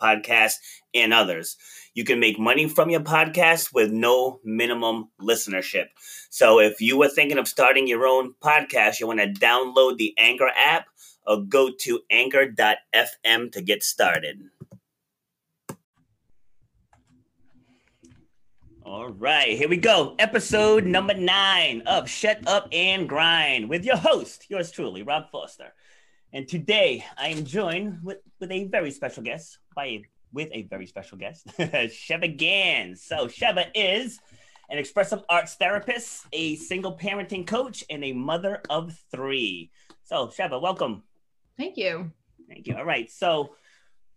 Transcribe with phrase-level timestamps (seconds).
[0.00, 0.56] Podcasts,
[0.94, 1.56] and others.
[1.94, 5.86] You can make money from your podcast with no minimum listenership.
[6.30, 10.14] So if you were thinking of starting your own podcast, you want to download the
[10.18, 10.86] Anchor app
[11.26, 14.42] or go to anchor.fm to get started.
[18.86, 20.14] All right, here we go.
[20.18, 25.72] Episode number nine of Shut Up and Grind with your host, yours truly, Rob Foster.
[26.34, 30.86] And today I am joined with, with a very special guest by with a very
[30.86, 33.02] special guest, Sheva Ganz.
[33.02, 34.18] So Sheva is
[34.68, 39.70] an expressive arts therapist, a single parenting coach, and a mother of three.
[40.02, 41.02] So Sheva, welcome.
[41.56, 42.10] Thank you.
[42.48, 42.76] Thank you.
[42.76, 43.10] All right.
[43.10, 43.54] So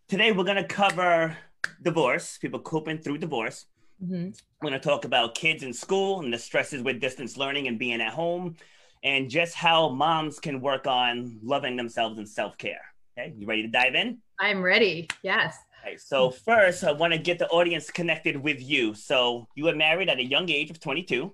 [0.08, 1.38] today we're going to cover
[1.84, 3.66] divorce, people coping through divorce.
[4.04, 4.30] Mm-hmm.
[4.62, 7.80] We're going to talk about kids in school and the stresses with distance learning and
[7.80, 8.56] being at home,
[9.04, 12.82] and just how moms can work on loving themselves and self care.
[13.18, 14.20] Okay, you ready to dive in?
[14.40, 15.08] I'm ready.
[15.24, 15.58] Yes.
[15.98, 18.94] So first, I want to get the audience connected with you.
[18.94, 21.34] So you were married at a young age of 22,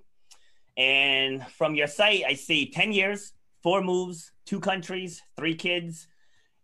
[0.76, 3.32] and from your site, I see 10 years,
[3.62, 6.06] four moves, two countries, three kids,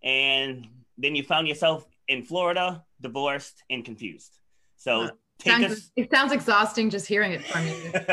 [0.04, 0.66] and
[0.98, 4.38] then you found yourself in Florida, divorced and confused.
[4.76, 5.90] So take sounds, us.
[5.96, 7.92] It sounds exhausting just hearing it from you.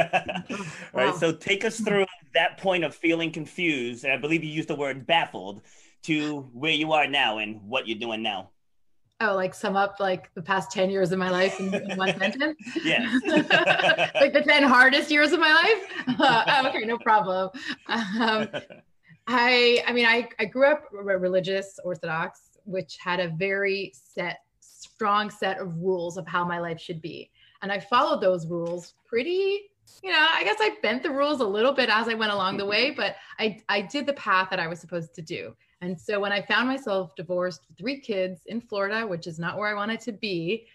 [0.93, 1.07] right.
[1.07, 1.17] Wow.
[1.17, 4.75] So take us through that point of feeling confused, and I believe you used the
[4.75, 5.61] word baffled,
[6.07, 8.49] to where you are now and what you're doing now.
[9.19, 12.17] Oh, like sum up like the past 10 years of my life in, in one
[12.19, 12.57] sentence?
[12.81, 13.11] Yeah.
[13.25, 16.17] like the 10 hardest years of my life?
[16.19, 17.49] Uh, okay, no problem.
[17.87, 18.47] Um,
[19.27, 25.29] I, I mean, I, I grew up religious, Orthodox, which had a very set strong
[25.29, 27.29] set of rules of how my life should be.
[27.61, 29.71] And I followed those rules pretty,
[30.03, 32.57] you know, I guess I bent the rules a little bit as I went along
[32.57, 35.55] the way, but I, I did the path that I was supposed to do.
[35.81, 39.69] And so when I found myself divorced, three kids in Florida, which is not where
[39.69, 40.67] I wanted to be,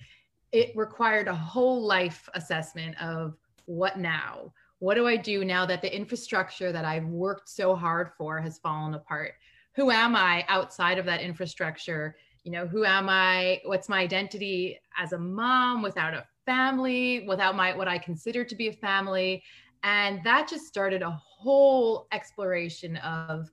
[0.52, 3.36] it required a whole life assessment of
[3.66, 4.52] what now?
[4.78, 8.58] What do I do now that the infrastructure that I've worked so hard for has
[8.58, 9.34] fallen apart?
[9.74, 12.16] Who am I outside of that infrastructure?
[12.44, 17.56] you know who am i what's my identity as a mom without a family without
[17.56, 19.42] my what i consider to be a family
[19.84, 23.50] and that just started a whole exploration of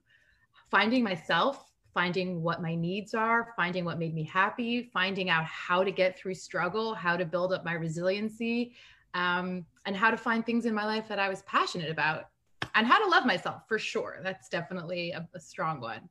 [0.70, 5.82] finding myself finding what my needs are finding what made me happy finding out how
[5.82, 8.74] to get through struggle how to build up my resiliency
[9.14, 12.26] um, and how to find things in my life that i was passionate about
[12.74, 14.18] and how to love myself for sure.
[14.22, 16.08] That's definitely a, a strong one.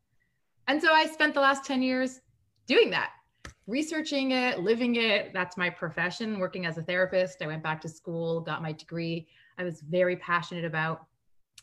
[0.67, 2.21] And so i spent the last 10 years
[2.67, 3.11] doing that
[3.67, 5.31] researching it living it.
[5.33, 7.41] That's my profession working as a therapist.
[7.41, 9.27] I went back to school got my degree.
[9.57, 11.05] I was very passionate about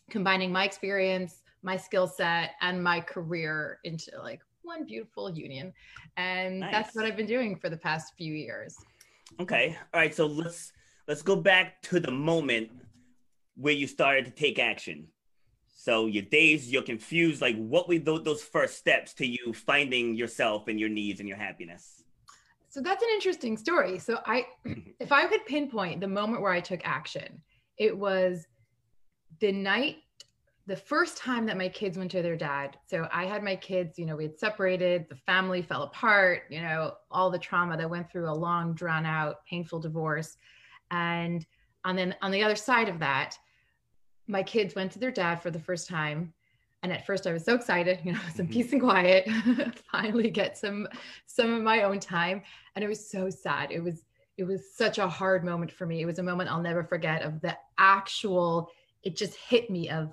[0.09, 5.73] combining my experience my skill set and my career into like one beautiful union
[6.17, 6.73] and nice.
[6.73, 8.77] that's what i've been doing for the past few years
[9.41, 10.73] okay all right so let's
[11.09, 12.71] let's go back to the moment
[13.57, 15.07] where you started to take action
[15.87, 17.41] so your days, you're confused.
[17.41, 21.39] Like, what were those first steps to you finding yourself and your needs and your
[21.39, 22.03] happiness?
[22.69, 24.01] So that's an interesting story.
[24.01, 24.47] So I,
[24.99, 27.41] if I could pinpoint the moment where I took action,
[27.79, 28.49] it was
[29.39, 29.99] the night,
[30.67, 32.77] the first time that my kids went to their dad.
[32.87, 36.61] So I had my kids, you know, we had separated, the family fell apart, you
[36.61, 40.37] know, all the trauma that went through a long, drawn out, painful divorce.
[40.91, 41.47] And
[41.85, 43.39] and then on the other side of that,
[44.27, 46.33] my kids went to their dad for the first time
[46.83, 48.53] and at first i was so excited you know some mm-hmm.
[48.53, 49.29] peace and quiet
[49.93, 50.87] finally get some
[51.27, 52.43] some of my own time
[52.75, 54.05] and it was so sad it was
[54.37, 57.23] it was such a hard moment for me it was a moment i'll never forget
[57.23, 58.71] of the actual
[59.03, 60.13] it just hit me of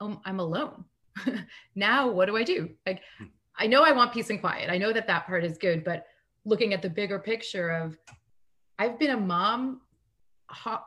[0.00, 0.84] oh, i'm alone.
[1.74, 2.70] Now what do i do?
[2.86, 3.26] Like hmm.
[3.56, 4.70] i know i want peace and quiet.
[4.70, 6.06] I know that that part is good but
[6.44, 7.96] looking at the bigger picture of
[8.78, 9.80] i've been a mom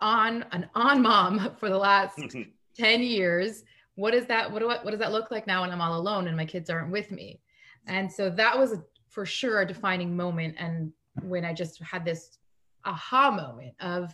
[0.01, 2.19] on an on mom for the last
[2.77, 3.63] 10 years.
[3.95, 5.99] What is that what, do, I, what does that look like now when i'm all
[5.99, 7.41] alone and my kids aren't with me?
[7.85, 12.03] And so that was a, for sure a defining moment and when i just had
[12.03, 12.37] this
[12.85, 14.13] aha moment of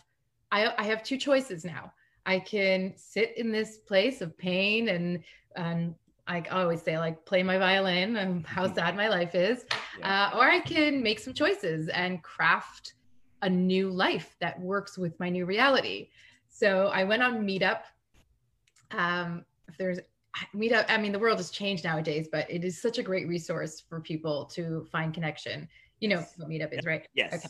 [0.52, 1.92] I, I have two choices now
[2.30, 5.22] i can sit in this place of pain and
[5.56, 5.94] and
[6.30, 8.74] I always say, like, play my violin and how mm-hmm.
[8.76, 9.64] sad my life is,
[9.98, 10.30] yeah.
[10.32, 12.94] uh, or I can make some choices and craft
[13.42, 16.10] a new life that works with my new reality.
[16.48, 17.80] So I went on Meetup.
[18.92, 19.98] Um, if there's
[20.54, 23.80] Meetup, I mean, the world has changed nowadays, but it is such a great resource
[23.80, 25.68] for people to find connection.
[25.98, 27.08] You know what Meetup is, right?
[27.14, 27.34] Yes.
[27.34, 27.48] Okay.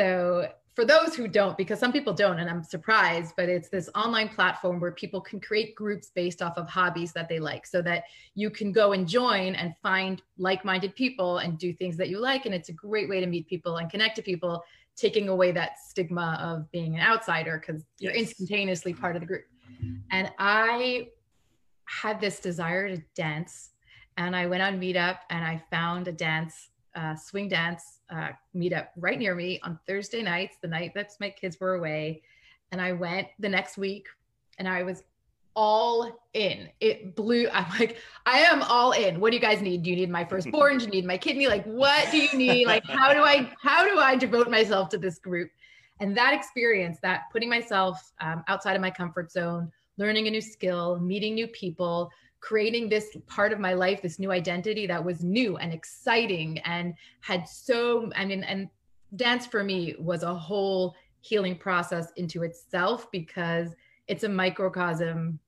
[0.00, 3.90] So for those who don't, because some people don't, and I'm surprised, but it's this
[3.94, 7.82] online platform where people can create groups based off of hobbies that they like so
[7.82, 8.04] that
[8.34, 12.18] you can go and join and find like minded people and do things that you
[12.18, 12.46] like.
[12.46, 14.64] And it's a great way to meet people and connect to people,
[14.96, 18.28] taking away that stigma of being an outsider because you're yes.
[18.28, 19.44] instantaneously part of the group.
[20.10, 21.08] And I
[21.84, 23.72] had this desire to dance.
[24.16, 28.88] And I went on Meetup and I found a dance uh, swing dance uh, meetup
[28.96, 32.22] right near me on Thursday nights, the night that my kids were away.
[32.72, 34.06] And I went the next week
[34.58, 35.02] and I was
[35.54, 36.68] all in.
[36.80, 37.48] It blew.
[37.52, 39.20] I'm like, I am all in.
[39.20, 39.82] What do you guys need?
[39.82, 40.78] Do you need my firstborn?
[40.78, 41.48] Do you need my kidney?
[41.48, 42.66] Like, what do you need?
[42.66, 45.50] Like, how do I, how do I devote myself to this group?
[45.98, 50.40] And that experience, that putting myself um, outside of my comfort zone, learning a new
[50.40, 52.10] skill, meeting new people,
[52.40, 56.94] creating this part of my life, this new identity that was new and exciting and
[57.20, 58.68] had so, I mean, and
[59.16, 63.74] dance for me was a whole healing process into itself because
[64.08, 65.38] it's a microcosm,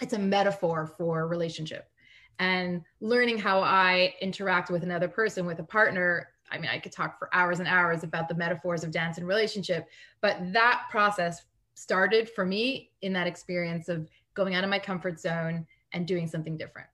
[0.00, 1.90] it's a metaphor for relationship.
[2.38, 6.92] And learning how I interact with another person, with a partner, I mean, I could
[6.92, 9.88] talk for hours and hours about the metaphors of dance and relationship,
[10.20, 11.44] but that process
[11.74, 16.26] started for me in that experience of going out of my comfort zone and doing
[16.26, 16.88] something different.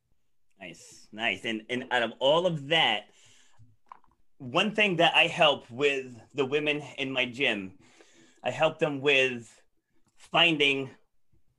[0.61, 1.45] Nice, nice.
[1.45, 3.05] And and out of all of that,
[4.39, 7.73] one thing that I help with the women in my gym,
[8.43, 9.51] I help them with
[10.17, 10.91] finding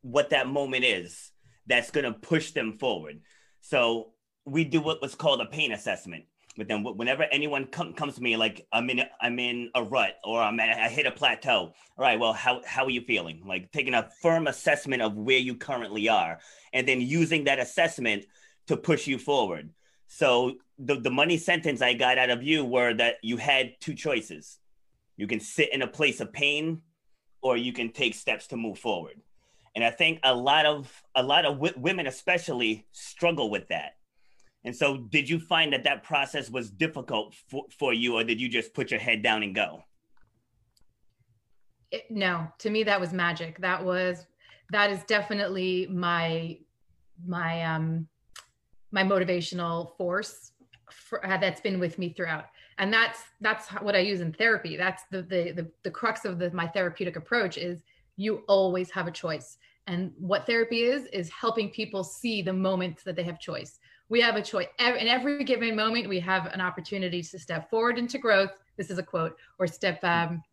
[0.01, 1.31] what that moment is
[1.67, 3.21] that's going to push them forward.
[3.61, 4.11] So
[4.45, 6.25] we do what was called a pain assessment
[6.57, 10.15] with then Whenever anyone com- comes to me, like I'm in, I'm in a rut
[10.23, 11.73] or I'm at, I hit a plateau.
[11.97, 13.43] All right, well, how how are you feeling?
[13.45, 16.39] Like taking a firm assessment of where you currently are,
[16.73, 18.25] and then using that assessment
[18.67, 19.71] to push you forward.
[20.07, 23.93] So the the money sentence I got out of you were that you had two
[23.93, 24.57] choices.
[25.17, 26.81] You can sit in a place of pain,
[27.41, 29.21] or you can take steps to move forward.
[29.75, 33.95] And I think a lot of a lot of w- women, especially, struggle with that
[34.65, 38.41] and so, did you find that that process was difficult for, for you, or did
[38.41, 39.83] you just put your head down and go?
[41.91, 43.59] It, no, to me, that was magic.
[43.61, 44.25] That was,
[44.71, 46.57] that is definitely my,
[47.27, 48.07] my, um,
[48.91, 50.51] my motivational force
[50.89, 52.45] for, uh, that's been with me throughout.
[52.79, 54.77] And that's, that's what I use in therapy.
[54.77, 57.83] That's the, the, the, the crux of the, my therapeutic approach is
[58.17, 59.57] you always have a choice.
[59.85, 63.77] And what therapy is, is helping people see the moments that they have choice
[64.09, 64.67] we have a choice.
[64.79, 68.51] In every given moment we have an opportunity to step forward into growth.
[68.77, 70.43] This is a quote or step um,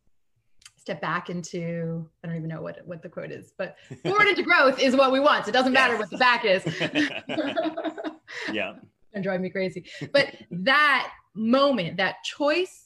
[0.82, 4.43] step back into i don't even know what what the quote is but forward into
[4.43, 5.44] growth is what we want.
[5.44, 6.64] So it doesn't matter what the back is.
[8.52, 8.75] Yeah.
[9.14, 9.84] And drive me crazy.
[10.10, 12.81] But that moment that choice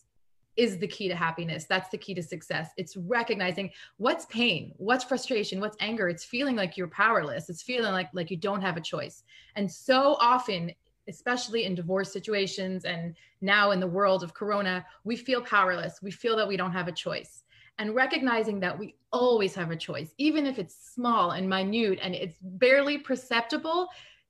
[0.57, 1.65] is the key to happiness.
[1.65, 2.71] That's the key to success.
[2.77, 6.09] It's recognizing what's pain, what's frustration, what's anger.
[6.09, 7.49] It's feeling like you're powerless.
[7.49, 9.23] It's feeling like like you don't have a choice.
[9.55, 10.73] And so often,
[11.09, 16.01] especially in divorce situations and now in the world of corona, we feel powerless.
[16.03, 17.45] We feel that we don't have a choice.
[17.79, 22.15] And recognizing that we always have a choice, even if it's small and minute and
[22.15, 23.89] it's barely perceptible,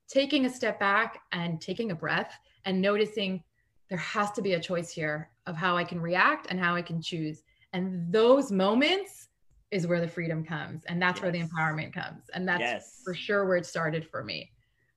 [0.09, 3.43] taking a step back and taking a breath and noticing
[3.89, 6.83] there has to be a choice here of how I can react and how I
[6.83, 7.43] can choose.
[7.73, 9.29] And those moments
[9.71, 10.85] is where the freedom comes.
[10.85, 11.23] And that's yes.
[11.23, 12.25] where the empowerment comes.
[12.35, 13.01] And that's yes.
[13.05, 14.51] for sure where it started for me.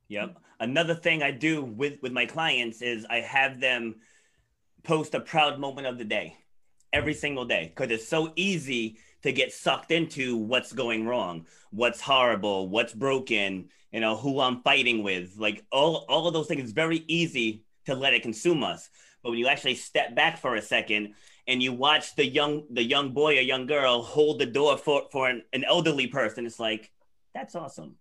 [0.09, 0.37] Yep.
[0.59, 3.95] Another thing I do with with my clients is I have them
[4.83, 6.35] post a proud moment of the day
[6.91, 12.01] every single day because it's so easy to get sucked into what's going wrong, what's
[12.01, 15.37] horrible, what's broken, you know, who I'm fighting with.
[15.37, 18.89] Like all all of those things, it's very easy to let it consume us.
[19.23, 21.13] But when you actually step back for a second
[21.47, 25.03] and you watch the young the young boy or young girl hold the door for
[25.11, 26.91] for an, an elderly person, it's like
[27.33, 27.95] that's awesome.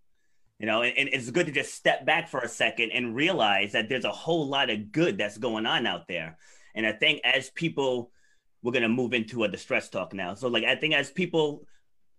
[0.58, 3.72] You know, and, and it's good to just step back for a second and realize
[3.72, 6.36] that there's a whole lot of good that's going on out there.
[6.74, 8.10] And I think as people,
[8.62, 10.34] we're gonna move into a distress talk now.
[10.34, 11.64] So like I think as people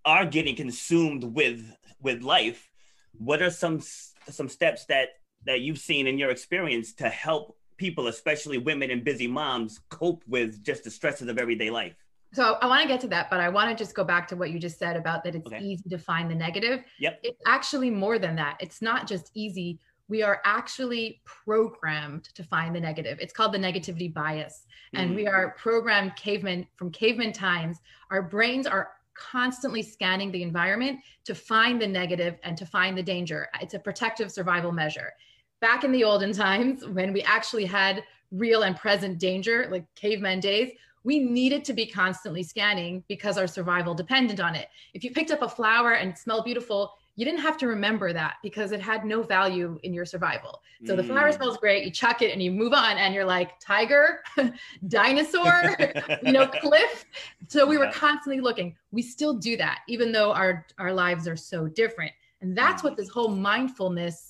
[0.06, 1.63] are getting consumed with
[2.01, 2.70] with life,
[3.13, 3.82] what are some
[4.29, 5.10] some steps that
[5.46, 10.24] that you've seen in your experience to help people, especially women and busy moms, cope
[10.27, 11.95] with just the stresses of everyday life?
[12.31, 14.36] So I want to get to that, but I want to just go back to
[14.36, 15.59] what you just said about that it's okay.
[15.59, 16.83] easy to find the negative.
[17.00, 17.21] Yep.
[17.24, 18.57] It's actually more than that.
[18.59, 19.79] It's not just easy.
[20.09, 23.19] we are actually programmed to find the negative.
[23.21, 24.65] It's called the negativity bias.
[24.93, 25.15] And mm.
[25.15, 27.77] we are programmed cavemen from caveman times.
[28.09, 33.03] Our brains are constantly scanning the environment to find the negative and to find the
[33.03, 33.48] danger.
[33.62, 35.13] It's a protective survival measure.
[35.62, 40.39] Back in the olden times, when we actually had real and present danger, like caveman
[40.39, 40.72] days,
[41.04, 44.68] we needed to be constantly scanning because our survival depended on it.
[44.94, 48.13] If you picked up a flower and it smelled beautiful, you didn't have to remember
[48.13, 50.62] that because it had no value in your survival.
[50.86, 50.98] So mm.
[50.98, 51.36] the flower mm.
[51.36, 54.22] smells great, you chuck it and you move on and you're like tiger,
[54.88, 55.75] dinosaur,
[56.24, 57.06] you know, cliff.
[57.50, 57.88] So we yeah.
[57.88, 58.74] were constantly looking.
[58.92, 62.13] We still do that even though our our lives are so different.
[62.42, 62.86] And that's mm.
[62.86, 64.28] what this whole mindfulness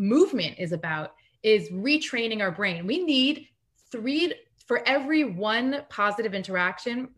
[0.00, 2.86] movement is about is retraining our brain.
[2.86, 3.46] We need
[3.92, 4.34] 3
[4.66, 7.08] for every one positive interaction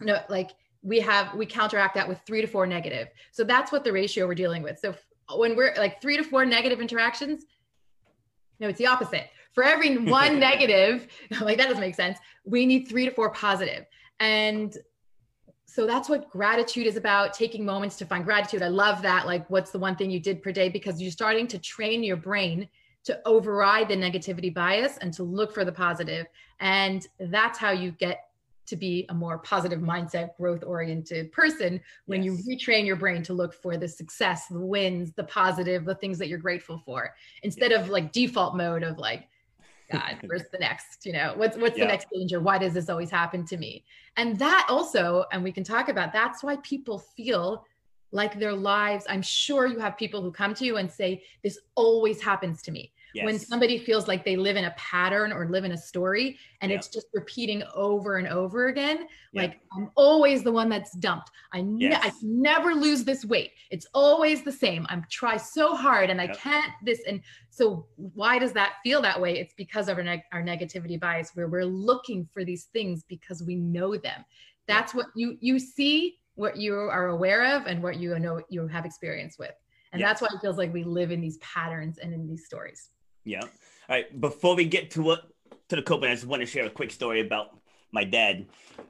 [0.00, 0.52] no like
[0.82, 3.08] we have we counteract that with three to four negative.
[3.32, 4.78] So that's what the ratio we're dealing with.
[4.78, 4.94] So
[5.36, 7.44] when we're like three to four negative interactions
[8.60, 9.28] no it's the opposite.
[9.52, 11.06] For every one negative
[11.42, 12.18] like that doesn't make sense.
[12.44, 13.84] We need three to four positive.
[14.18, 14.74] And
[15.70, 19.48] so that's what gratitude is about taking moments to find gratitude i love that like
[19.50, 22.68] what's the one thing you did per day because you're starting to train your brain
[23.04, 26.26] to override the negativity bias and to look for the positive
[26.60, 28.30] and that's how you get
[28.70, 32.40] to be a more positive mindset, growth oriented person when yes.
[32.46, 36.18] you retrain your brain to look for the success, the wins, the positive, the things
[36.18, 37.12] that you're grateful for,
[37.42, 37.82] instead yes.
[37.82, 39.28] of like default mode of like,
[39.90, 41.04] God, where's the next?
[41.04, 41.84] You know, what's what's yeah.
[41.84, 42.40] the next danger?
[42.40, 43.84] Why does this always happen to me?
[44.16, 47.64] And that also, and we can talk about that's why people feel
[48.12, 49.06] like their lives.
[49.08, 52.72] I'm sure you have people who come to you and say, This always happens to
[52.72, 52.92] me.
[53.14, 53.24] Yes.
[53.24, 56.70] When somebody feels like they live in a pattern or live in a story and
[56.70, 56.78] yep.
[56.78, 59.50] it's just repeating over and over again, yep.
[59.50, 61.30] like I'm always the one that's dumped.
[61.52, 62.04] I, ne- yes.
[62.04, 63.52] I never lose this weight.
[63.70, 64.86] It's always the same.
[64.88, 67.02] I'm try so hard and I can't this.
[67.06, 69.38] And so why does that feel that way?
[69.38, 73.42] It's because of our, neg- our negativity bias where we're looking for these things because
[73.42, 74.24] we know them.
[74.66, 78.66] That's what you, you see what you are aware of and what you know you
[78.68, 79.52] have experience with.
[79.92, 82.90] And that's why it feels like we live in these patterns and in these stories.
[83.30, 83.42] Yeah.
[83.42, 83.48] All
[83.88, 84.20] right.
[84.20, 85.30] Before we get to what
[85.68, 87.56] to the coping, I just want to share a quick story about
[87.92, 88.46] my dad.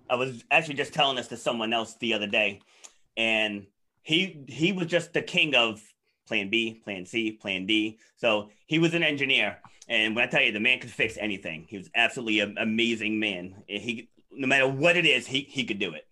[0.09, 2.63] I was actually just telling this to someone else the other day,
[3.19, 3.67] and
[4.03, 5.83] he he was just the king of
[6.27, 7.99] plan B, plan C, plan D.
[8.17, 11.67] So he was an engineer, and when I tell you the man could fix anything,
[11.69, 13.63] he was absolutely an amazing man.
[13.67, 16.07] He no matter what it is, he he could do it.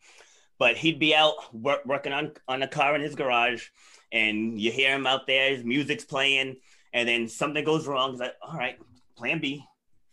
[0.58, 3.68] But he'd be out work, working on on a car in his garage,
[4.12, 5.54] and you hear him out there.
[5.54, 6.58] His music's playing
[6.92, 8.12] and then something goes wrong.
[8.12, 8.78] He's like, all right,
[9.16, 9.64] plan B,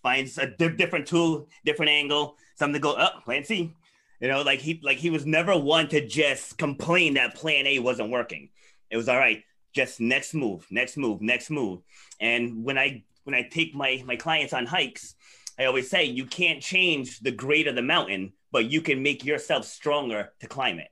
[0.03, 3.73] finds a di- different tool, different angle, something to go up, oh, plan C.
[4.21, 7.79] You know, like he like he was never one to just complain that plan A
[7.79, 8.49] wasn't working.
[8.89, 11.81] It was all right, just next move, next move, next move.
[12.19, 15.15] And when I when I take my my clients on hikes,
[15.59, 19.25] I always say you can't change the grade of the mountain, but you can make
[19.25, 20.89] yourself stronger to climb it.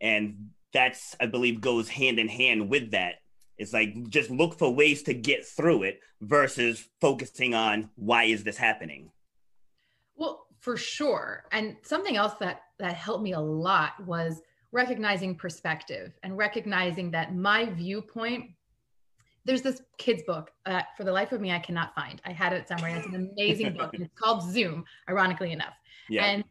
[0.00, 3.14] And that's I believe goes hand in hand with that
[3.60, 8.42] it's like just look for ways to get through it versus focusing on why is
[8.42, 9.10] this happening.
[10.16, 11.44] Well, for sure.
[11.52, 14.40] And something else that that helped me a lot was
[14.72, 18.50] recognizing perspective and recognizing that my viewpoint
[19.44, 22.20] there's this kids book that for the life of me I cannot find.
[22.24, 22.96] I had it somewhere.
[22.96, 25.74] It's an amazing book and it's called Zoom, ironically enough.
[26.08, 26.24] Yeah.
[26.24, 26.44] And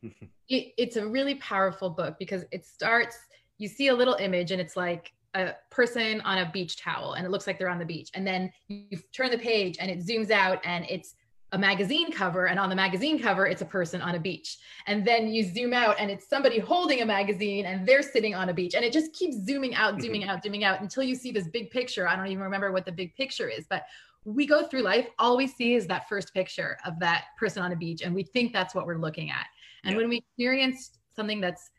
[0.48, 3.18] it, it's a really powerful book because it starts,
[3.58, 7.26] you see a little image and it's like a person on a beach towel and
[7.26, 8.10] it looks like they're on the beach.
[8.14, 11.16] And then you turn the page and it zooms out and it's
[11.52, 14.58] a magazine cover and on the magazine cover it's a person on a beach.
[14.88, 18.50] And then you zoom out and it's somebody holding a magazine and they're sitting on
[18.50, 18.76] a beach.
[18.76, 20.02] And it just keeps zooming out mm-hmm.
[20.02, 22.08] zooming out zooming out until you see this big picture.
[22.08, 23.86] I don't even remember what the big picture is but
[24.26, 27.72] we go through life all we see is that first picture of that person on
[27.72, 29.48] a beach and we think that's what we're looking at.
[29.86, 31.72] And when we experience something that's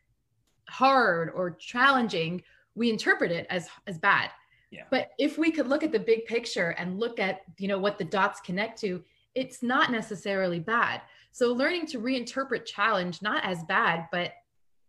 [0.69, 2.41] hard or challenging
[2.75, 4.29] we interpret it as as bad.
[4.71, 4.83] Yeah.
[4.89, 7.97] but if we could look at the big picture and look at you know what
[7.97, 9.03] the dots connect to
[9.35, 11.01] it's not necessarily bad.
[11.31, 14.33] So learning to reinterpret challenge not as bad but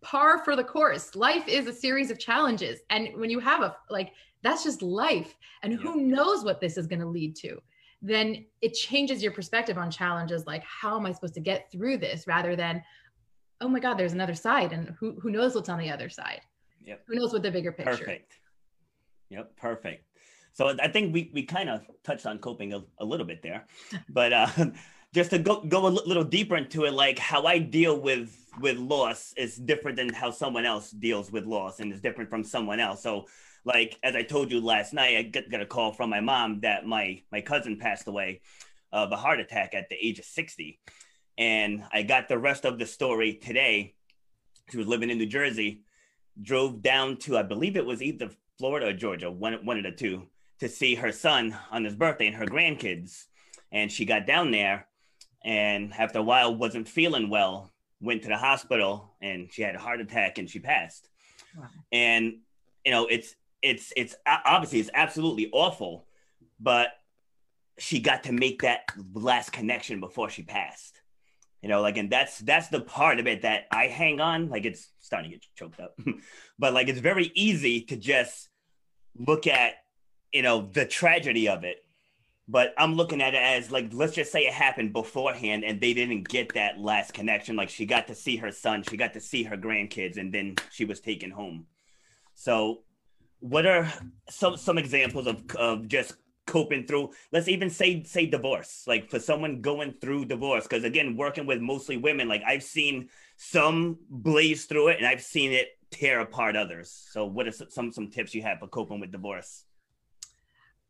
[0.03, 1.15] par for the course.
[1.15, 2.81] Life is a series of challenges.
[2.91, 4.13] And when you have a like
[4.43, 5.37] that's just life.
[5.63, 6.17] And who yeah.
[6.17, 7.61] knows what this is going to lead to?
[8.03, 11.99] Then it changes your perspective on challenges like how am i supposed to get through
[11.99, 12.83] this rather than
[13.61, 16.41] oh my god there's another side and who, who knows what's on the other side
[16.85, 17.05] Yep.
[17.07, 17.97] Who knows what the bigger picture?
[17.97, 18.39] Perfect.
[19.31, 19.57] Yep.
[19.57, 20.05] Perfect.
[20.53, 23.67] So I think we, we kind of touched on coping a, a little bit there,
[24.09, 24.49] but uh,
[25.15, 28.77] just to go go a little deeper into it, like how I deal with with
[28.77, 32.81] loss is different than how someone else deals with loss, and is different from someone
[32.81, 33.03] else.
[33.03, 33.27] So,
[33.65, 36.61] like as I told you last night, I got, got a call from my mom
[36.61, 38.43] that my my cousin passed away
[38.93, 40.81] of a heart attack at the age of sixty,
[41.39, 43.95] and I got the rest of the story today.
[44.71, 45.83] She was living in New Jersey,
[46.41, 49.93] drove down to I believe it was either Florida or Georgia, one one of the
[49.93, 50.29] two,
[50.61, 53.27] to see her son on his birthday and her grandkids.
[53.71, 54.87] And she got down there
[55.45, 57.71] and after a while wasn't feeling well
[58.01, 61.09] went to the hospital and she had a heart attack and she passed
[61.57, 61.67] wow.
[61.93, 62.39] and
[62.85, 66.07] you know it's it's it's obviously it's absolutely awful
[66.61, 66.89] but
[67.79, 68.81] she got to make that
[69.15, 71.01] last connection before she passed
[71.63, 74.65] you know like and that's that's the part of it that i hang on like
[74.65, 75.97] it's starting to get choked up
[76.59, 78.49] but like it's very easy to just
[79.17, 79.75] look at
[80.33, 81.79] you know the tragedy of it
[82.49, 85.95] but I'm looking at it as like let's just say it happened beforehand and they
[85.95, 87.57] didn't get that last connection.
[87.57, 90.57] Like she got to see her son, she got to see her grandkids, and then
[90.71, 91.67] she was taken home.
[92.35, 92.83] So,
[93.39, 93.91] what are
[94.29, 96.15] some some examples of of just
[96.47, 97.11] coping through?
[97.33, 98.85] Let's even say say divorce.
[98.87, 103.09] Like for someone going through divorce, because again, working with mostly women, like I've seen
[103.37, 106.91] some blaze through it, and I've seen it tear apart others.
[107.11, 109.65] So, what are some some tips you have for coping with divorce?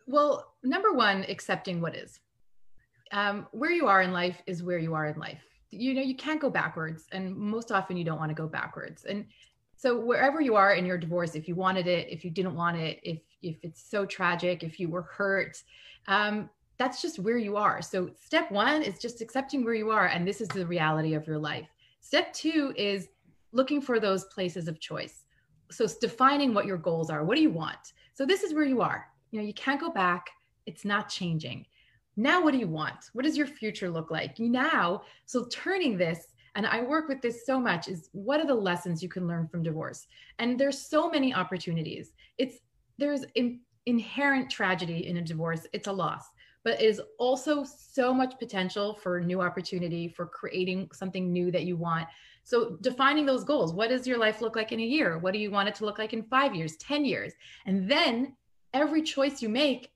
[0.07, 2.19] Well, number one, accepting what is.
[3.13, 5.43] Um, where you are in life is where you are in life.
[5.71, 9.05] You know, you can't go backwards, and most often you don't want to go backwards.
[9.05, 9.27] And
[9.77, 12.77] so, wherever you are in your divorce, if you wanted it, if you didn't want
[12.79, 15.63] it, if if it's so tragic, if you were hurt,
[16.09, 17.83] um, that's just where you are.
[17.83, 21.27] So, step one is just accepting where you are, and this is the reality of
[21.27, 21.69] your life.
[22.01, 23.09] Step two is
[23.53, 25.27] looking for those places of choice.
[25.71, 27.25] So, it's defining what your goals are.
[27.25, 27.93] What do you want?
[28.15, 30.31] So, this is where you are you know you can't go back
[30.67, 31.67] it's not changing
[32.17, 36.29] now what do you want what does your future look like now so turning this
[36.55, 39.49] and i work with this so much is what are the lessons you can learn
[39.49, 40.07] from divorce
[40.39, 42.59] and there's so many opportunities it's
[42.99, 45.67] there's in, inherent tragedy in a divorce.
[45.73, 46.31] It's a loss
[46.65, 51.65] but it is also so much potential for new opportunity for creating something new that
[51.65, 52.07] you want.
[52.45, 55.19] So defining those goals what does your life look like in a year?
[55.19, 57.33] What do you want it to look like in five years ten years?
[57.67, 58.37] And then
[58.75, 59.91] every choice you make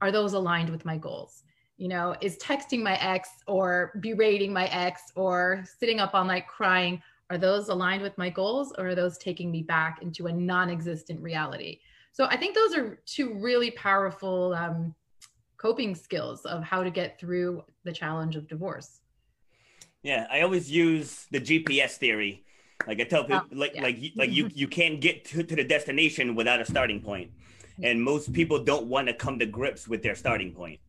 [0.00, 1.44] are those aligned with my goals?
[1.76, 6.46] You know is texting my ex or berating my ex or sitting up all night
[6.46, 10.32] crying are those aligned with my goals or are those taking me back into a
[10.32, 11.78] non-existent reality
[12.12, 14.94] so i think those are two really powerful um,
[15.62, 19.00] coping skills of how to get through the challenge of divorce.
[20.02, 22.44] Yeah i always use the gps theory.
[22.86, 23.82] Like i tell people oh, like yeah.
[23.82, 27.30] like like you you can't get to, to the destination without a starting point.
[27.82, 30.80] And most people don't want to come to grips with their starting point.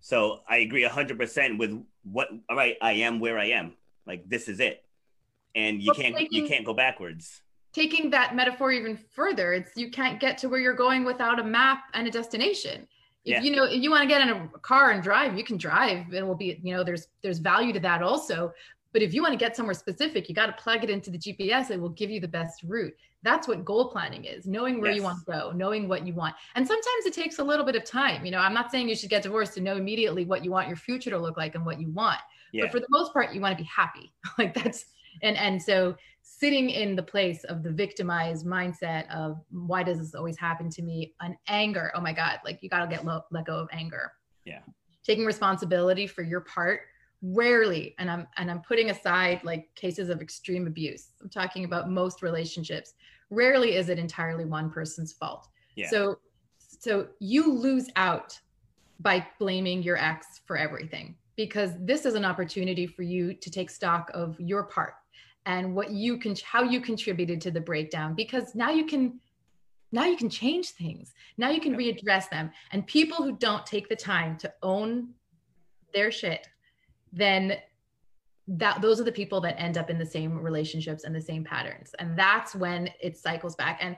[0.00, 3.74] So i agree 100% with what all right i am where i am.
[4.06, 4.84] Like this is it.
[5.56, 9.90] And you well, can't you can't go backwards taking that metaphor even further it's you
[9.90, 12.86] can't get to where you're going without a map and a destination
[13.24, 13.42] if yeah.
[13.42, 16.12] you know if you want to get in a car and drive you can drive
[16.12, 18.52] it will be you know there's there's value to that also
[18.92, 21.18] but if you want to get somewhere specific you got to plug it into the
[21.18, 24.90] gps it will give you the best route that's what goal planning is knowing where
[24.90, 24.96] yes.
[24.96, 27.76] you want to go knowing what you want and sometimes it takes a little bit
[27.76, 30.44] of time you know i'm not saying you should get divorced to know immediately what
[30.44, 32.18] you want your future to look like and what you want
[32.52, 32.64] yeah.
[32.64, 34.86] but for the most part you want to be happy like that's
[35.22, 40.14] and and so sitting in the place of the victimized mindset of why does this
[40.14, 41.14] always happen to me?
[41.20, 44.12] An anger oh my god like you got to get lo- let go of anger.
[44.44, 44.60] Yeah.
[45.04, 46.82] Taking responsibility for your part
[47.22, 51.10] rarely and i'm and i'm putting aside like cases of extreme abuse.
[51.20, 52.94] I'm talking about most relationships.
[53.30, 55.48] Rarely is it entirely one person's fault.
[55.76, 55.88] Yeah.
[55.88, 56.18] so
[56.58, 58.38] so you lose out
[59.00, 63.70] by blaming your ex for everything because this is an opportunity for you to take
[63.70, 64.94] stock of your part
[65.50, 69.18] and what you can how you contributed to the breakdown because now you can
[69.92, 71.12] now you can change things.
[71.36, 72.52] Now you can readdress them.
[72.70, 75.08] And people who don't take the time to own
[75.92, 76.46] their shit
[77.12, 77.56] then
[78.46, 81.42] that those are the people that end up in the same relationships and the same
[81.42, 81.92] patterns.
[81.98, 83.78] And that's when it cycles back.
[83.82, 83.96] And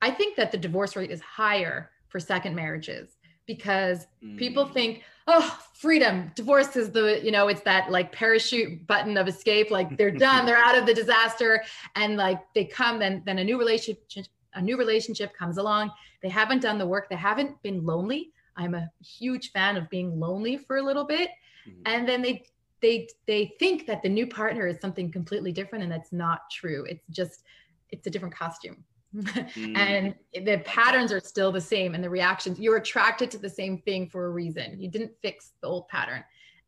[0.00, 4.36] i think that the divorce rate is higher for second marriages because mm.
[4.38, 6.32] people think oh freedom.
[6.34, 9.70] Divorce is the you know it's that like parachute button of escape.
[9.70, 10.44] Like they're done.
[10.44, 11.62] They're out of the disaster.
[11.94, 15.92] And like they come then then a new relationship a new relationship comes along.
[16.22, 17.08] They haven't done the work.
[17.08, 18.32] They haven't been lonely.
[18.56, 21.30] I'm a huge fan of being lonely for a little bit.
[21.68, 21.82] Mm-hmm.
[21.86, 22.44] and then they
[22.80, 26.84] they they think that the new partner is something completely different and that's not true.
[26.88, 27.44] It's just
[27.90, 29.76] it's a different costume mm.
[29.76, 33.78] and the patterns are still the same and the reactions you're attracted to the same
[33.78, 36.22] thing for a reason you didn't fix the old pattern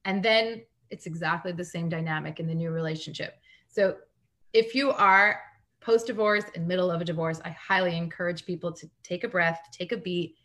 [0.05, 3.41] and then it's exactly the same dynamic in the new relationship.
[3.69, 3.97] So
[4.53, 5.41] if you are
[5.81, 9.61] post divorce in middle of a divorce, I highly encourage people to take a breath,
[9.73, 10.37] take a beat,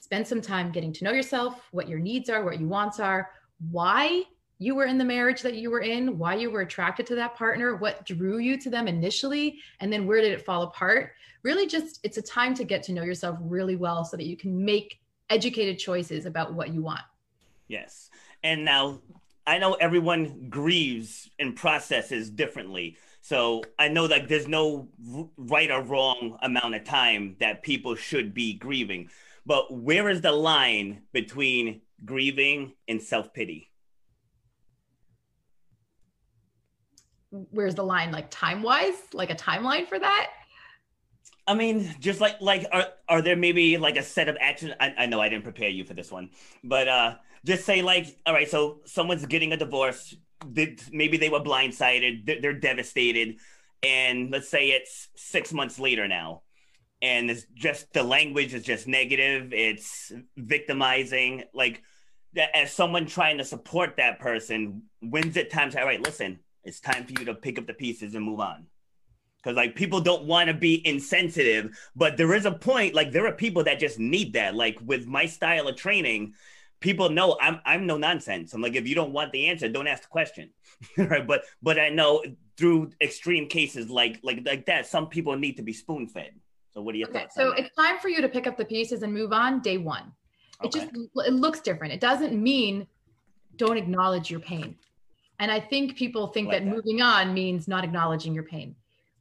[0.00, 3.30] spend some time getting to know yourself, what your needs are, what your wants are,
[3.70, 4.22] why
[4.62, 7.34] you were in the marriage that you were in, why you were attracted to that
[7.34, 11.14] partner, what drew you to them initially, and then where did it fall apart.
[11.42, 14.36] Really, just it's a time to get to know yourself really well so that you
[14.36, 17.00] can make educated choices about what you want.
[17.66, 18.08] Yes.
[18.44, 19.00] And now
[19.48, 22.96] I know everyone grieves and processes differently.
[23.20, 24.88] So I know that there's no
[25.36, 29.10] right or wrong amount of time that people should be grieving.
[29.44, 33.71] But where is the line between grieving and self pity?
[37.32, 40.30] Where's the line, like time wise, like a timeline for that?
[41.46, 44.74] I mean, just like like are are there maybe like a set of actions?
[44.78, 46.30] I, I know I didn't prepare you for this one,
[46.62, 50.14] but uh just say like, all right, so someone's getting a divorce.
[50.92, 52.42] Maybe they were blindsided.
[52.42, 53.36] They're devastated,
[53.82, 56.42] and let's say it's six months later now,
[57.00, 59.52] and it's just the language is just negative.
[59.52, 61.44] It's victimizing.
[61.54, 61.82] Like,
[62.54, 66.02] as someone trying to support that person, when's it time to all right?
[66.02, 68.66] Listen, it's time for you to pick up the pieces and move on.
[69.38, 73.26] Because like people don't want to be insensitive but there is a point like there
[73.26, 74.54] are people that just need that.
[74.54, 76.34] Like with my style of training
[76.80, 78.54] people know i'm i'm no nonsense.
[78.54, 80.50] I'm like if you don't want the answer don't ask the question.
[80.96, 81.26] Right?
[81.26, 82.22] But but i know
[82.56, 86.32] through extreme cases like like like that some people need to be spoon fed
[86.72, 89.02] so what do you okay, so it's time for you to pick up the pieces
[89.02, 90.12] and move on day one.
[90.62, 90.80] It okay.
[90.80, 91.92] just it looks different.
[91.92, 92.86] It doesn't mean
[93.56, 94.76] don't acknowledge your pain
[95.42, 98.74] and i think people think like that, that moving on means not acknowledging your pain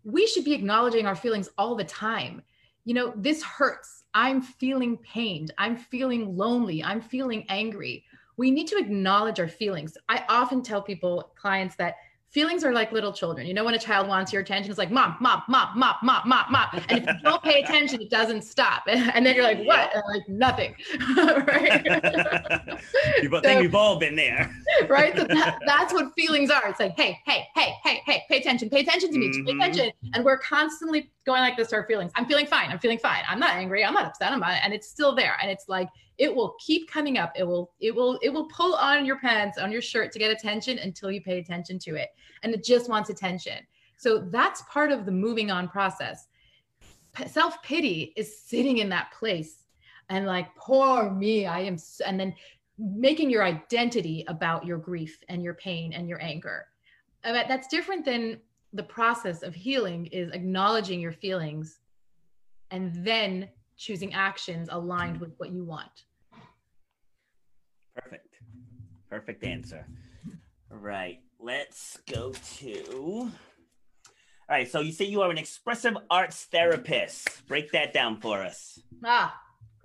[0.03, 2.41] we should be acknowledging our feelings all the time.
[2.85, 4.03] You know, this hurts.
[4.13, 5.53] I'm feeling pained.
[5.57, 6.83] I'm feeling lonely.
[6.83, 8.03] I'm feeling angry.
[8.37, 9.97] We need to acknowledge our feelings.
[10.09, 11.95] I often tell people, clients, that
[12.31, 13.45] feelings are like little children.
[13.45, 16.21] You know, when a child wants your attention, it's like mom, mom, mom, mom, mom,
[16.25, 16.67] mom, mom.
[16.89, 18.83] And if you don't pay attention, it doesn't stop.
[19.13, 19.93] And then you're like, what?
[19.93, 20.73] And like nothing.
[21.17, 21.83] right?
[23.19, 24.49] People so, think we've all been there.
[24.87, 25.15] right.
[25.15, 26.69] So that, that's what feelings are.
[26.69, 29.45] It's like, hey, hey, hey, hey, hey, pay attention, pay attention to me, mm-hmm.
[29.45, 29.91] pay attention.
[30.13, 32.11] And we're constantly going like this to our feelings.
[32.15, 32.69] I'm feeling fine.
[32.69, 33.23] I'm feeling fine.
[33.27, 33.83] I'm not angry.
[33.83, 34.31] I'm not upset.
[34.31, 35.37] I'm not, and it's still there.
[35.41, 35.89] And it's like
[36.21, 37.33] it will keep coming up.
[37.35, 40.29] It will, it will, it will pull on your pants, on your shirt to get
[40.29, 42.09] attention until you pay attention to it.
[42.43, 43.57] And it just wants attention.
[43.97, 46.27] So that's part of the moving on process.
[47.25, 49.65] Self pity is sitting in that place
[50.09, 52.35] and like, poor me, I am, and then
[52.77, 56.67] making your identity about your grief and your pain and your anger.
[57.23, 58.41] That's different than
[58.73, 61.79] the process of healing is acknowledging your feelings
[62.69, 66.03] and then choosing actions aligned with what you want.
[67.95, 68.27] Perfect.
[69.09, 69.85] Perfect answer.
[70.71, 71.19] All right.
[71.39, 72.83] Let's go to.
[72.93, 73.29] All
[74.49, 74.69] right.
[74.69, 77.45] So you say you are an expressive arts therapist.
[77.47, 78.79] Break that down for us.
[79.03, 79.35] Ah,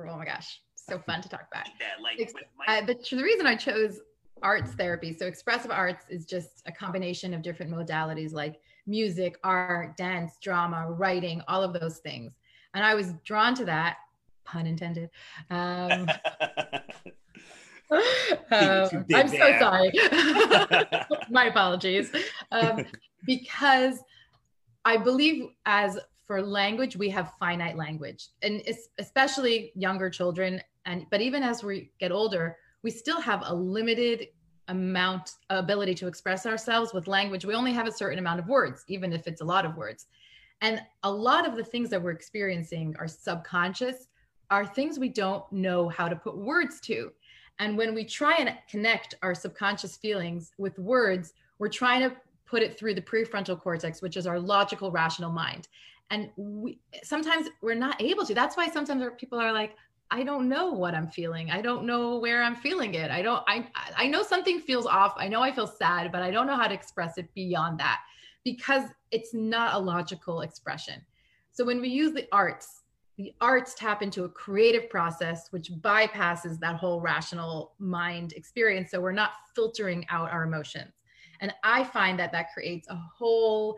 [0.01, 0.61] oh my gosh.
[0.77, 1.67] So fun to talk about.
[1.81, 4.01] Yeah, like my- uh, the, the reason I chose
[4.43, 5.17] arts therapy.
[5.17, 10.91] So expressive arts is just a combination of different modalities like music, art, dance, drama,
[10.93, 12.33] writing, all of those things.
[12.75, 13.97] And I was drawn to that,
[14.45, 15.11] pun intended.
[15.51, 16.09] Um,
[17.91, 19.93] um, I'm so sorry.
[21.31, 22.11] My apologies.
[22.51, 22.85] Um,
[23.25, 23.99] because
[24.85, 28.63] I believe as for language, we have finite language, and
[28.99, 34.29] especially younger children, and but even as we get older, we still have a limited
[34.69, 38.85] amount ability to express ourselves with language we only have a certain amount of words
[38.89, 40.07] even if it's a lot of words
[40.61, 44.09] and a lot of the things that we're experiencing are subconscious
[44.51, 47.13] are things we don't know how to put words to
[47.59, 52.15] and when we try and connect our subconscious feelings with words we're trying to
[52.47, 55.69] put it through the prefrontal cortex which is our logical rational mind
[56.11, 59.77] and we sometimes we're not able to that's why sometimes people are like
[60.11, 61.51] I don't know what I'm feeling.
[61.51, 63.11] I don't know where I'm feeling it.
[63.11, 63.67] I don't I
[63.97, 65.15] I know something feels off.
[65.17, 68.01] I know I feel sad, but I don't know how to express it beyond that
[68.45, 71.05] because it's not a logical expression.
[71.53, 72.83] So when we use the arts,
[73.17, 79.01] the arts tap into a creative process which bypasses that whole rational mind experience so
[79.01, 80.93] we're not filtering out our emotions.
[81.41, 83.77] And I find that that creates a whole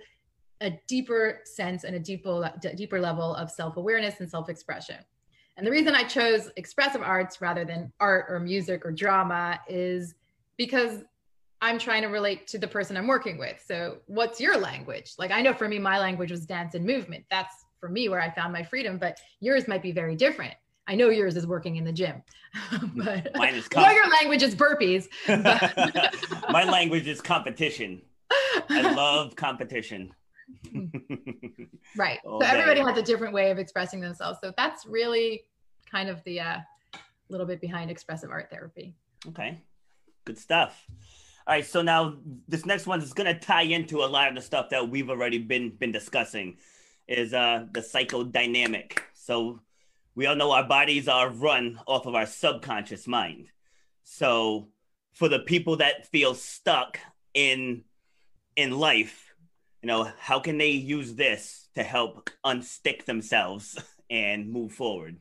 [0.60, 4.96] a deeper sense and a deeper deeper level of self-awareness and self-expression.
[5.56, 10.14] And the reason I chose expressive arts rather than art or music or drama is
[10.56, 11.04] because
[11.60, 13.62] I'm trying to relate to the person I'm working with.
[13.64, 15.14] So, what's your language?
[15.18, 17.24] Like, I know for me, my language was dance and movement.
[17.30, 20.54] That's for me where I found my freedom, but yours might be very different.
[20.86, 22.22] I know yours is working in the gym,
[22.96, 25.06] but Mine is your language is burpees.
[25.26, 28.02] but- My language is competition.
[28.70, 30.12] I love competition.
[31.96, 32.18] right.
[32.24, 34.38] all so everybody has a different way of expressing themselves.
[34.42, 35.42] So that's really
[35.90, 36.56] kind of the uh,
[37.28, 38.94] little bit behind expressive art therapy.
[39.28, 39.60] Okay,
[40.24, 40.86] good stuff.
[41.46, 44.34] All right, so now this next one is going to tie into a lot of
[44.34, 46.58] the stuff that we've already been been discussing,
[47.08, 48.98] is uh, the psychodynamic.
[49.14, 49.60] So
[50.14, 53.48] we all know our bodies are run off of our subconscious mind.
[54.04, 54.68] So
[55.14, 56.98] for the people that feel stuck
[57.34, 57.84] in
[58.56, 59.32] in life,
[59.82, 63.78] you know, how can they use this to help unstick themselves
[64.10, 65.16] and move forward?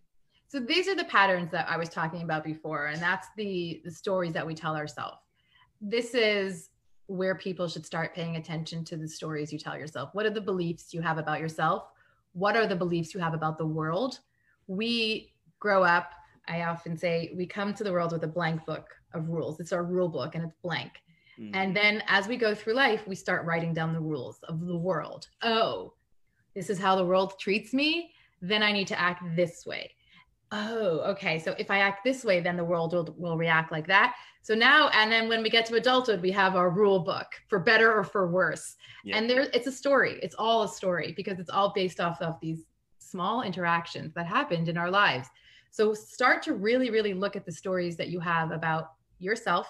[0.47, 3.91] So these are the patterns that I was talking about before, and that's the the
[3.91, 5.17] stories that we tell ourselves.
[5.81, 6.69] This is
[7.07, 10.09] where people should start paying attention to the stories you tell yourself.
[10.13, 11.89] What are the beliefs you have about yourself?
[12.33, 14.19] What are the beliefs you have about the world?
[14.67, 16.11] We grow up,
[16.47, 19.59] I often say, we come to the world with a blank book of rules.
[19.59, 20.91] It's our rule book and it's blank.
[21.39, 21.51] Mm.
[21.53, 24.77] And then as we go through life, we start writing down the rules of the
[24.77, 25.27] world.
[25.41, 25.93] Oh,
[26.55, 28.11] this is how the world treats me.
[28.41, 29.91] Then I need to act this way.
[30.51, 31.39] Oh, okay.
[31.39, 34.15] So if I act this way, then the world will, will react like that.
[34.41, 37.59] So now, and then when we get to adulthood, we have our rule book for
[37.59, 38.77] better or for worse.
[39.03, 39.17] Yeah.
[39.17, 40.19] And there, it's a story.
[40.23, 42.63] It's all a story because it's all based off of these
[42.97, 45.27] small interactions that happened in our lives.
[45.69, 49.67] So start to really, really look at the stories that you have about yourself,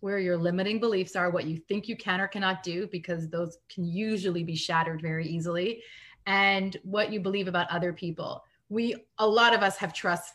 [0.00, 3.58] where your limiting beliefs are, what you think you can or cannot do, because those
[3.68, 5.82] can usually be shattered very easily,
[6.26, 8.42] and what you believe about other people.
[8.68, 10.34] We, a lot of us have trust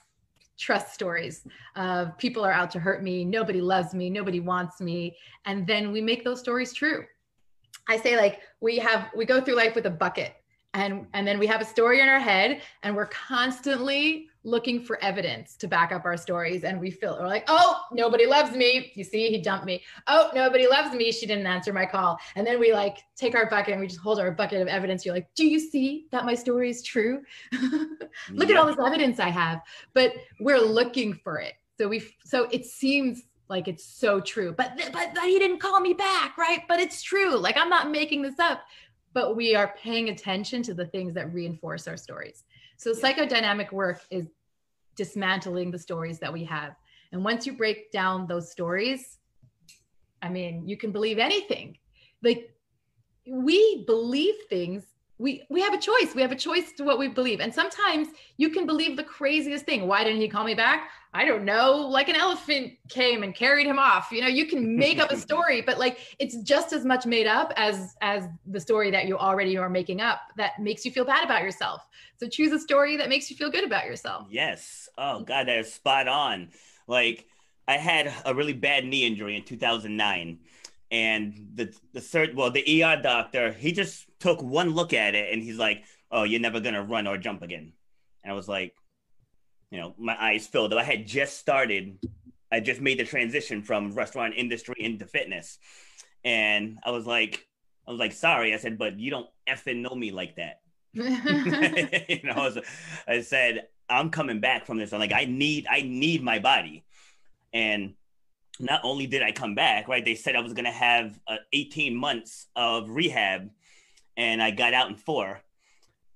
[0.58, 5.15] trust stories of people are out to hurt me, nobody loves me, nobody wants me,
[5.46, 7.06] and then we make those stories true.
[7.88, 10.36] I say like we have we go through life with a bucket
[10.74, 15.02] and and then we have a story in our head and we're constantly looking for
[15.04, 18.91] evidence to back up our stories and we feel we're like oh nobody loves me.
[18.95, 19.84] You see he dumped me.
[20.08, 21.12] Oh nobody loves me.
[21.12, 22.17] She didn't answer my call.
[22.36, 25.06] And then we like take our bucket and we just hold our bucket of evidence.
[25.06, 27.21] You're like do you see that my story is true?
[28.32, 29.62] Look at all this evidence i have.
[29.93, 31.54] But we're looking for it.
[31.78, 34.54] So we so it seems like it's so true.
[34.54, 36.62] But but, but he didn't call me back right?
[36.67, 37.36] But it's true.
[37.36, 38.62] Like i'm not making this up.
[39.12, 42.43] But we are paying attention to the things that reinforce our stories
[42.80, 44.26] so psychodynamic work is
[44.96, 46.76] dismantling the stories that we have.
[47.12, 49.20] And once you break down those stories
[50.22, 51.78] i mean you can believe anything.
[52.24, 52.54] Like
[53.28, 54.84] we believe things.
[55.18, 56.15] We we have a choice.
[56.15, 57.42] We have a choice to what we believe.
[57.42, 59.88] And sometimes you can believe the craziest thing.
[59.88, 63.67] Why didn't he call me back i don't know like an elephant came and carried
[63.67, 66.86] him off you know you can make up a story but like it's just as
[66.86, 70.86] much made up as as the story that you already are making up that makes
[70.86, 71.86] you feel bad about yourself
[72.17, 74.88] so choose a story that makes you feel good about yourself Yes.
[74.98, 76.50] Oh God, that is spot on.
[76.88, 77.26] Like
[77.67, 80.39] I had a really bad knee injury in 2009,
[80.91, 85.34] and the the third, well, the ER doctor, he just took one look at it,
[85.34, 87.74] and he's like, "Oh, you're never gonna run or jump again."
[88.24, 88.74] And I was like,
[89.72, 90.74] you know, my eyes filled.
[90.74, 91.98] I had just started.
[92.52, 95.60] I just made the transition from restaurant industry into fitness,
[96.24, 97.46] and I was like,
[97.88, 98.54] I was like, sorry.
[98.54, 100.62] I said, but you don't effing know me like that.
[100.94, 102.34] you know,
[103.08, 104.94] I, I said, I'm coming back from this.
[104.94, 106.86] I'm like, I need, I need my body.
[107.54, 107.94] And
[108.60, 110.04] not only did I come back, right?
[110.04, 113.50] They said I was gonna have uh, 18 months of rehab,
[114.18, 115.42] and I got out in four.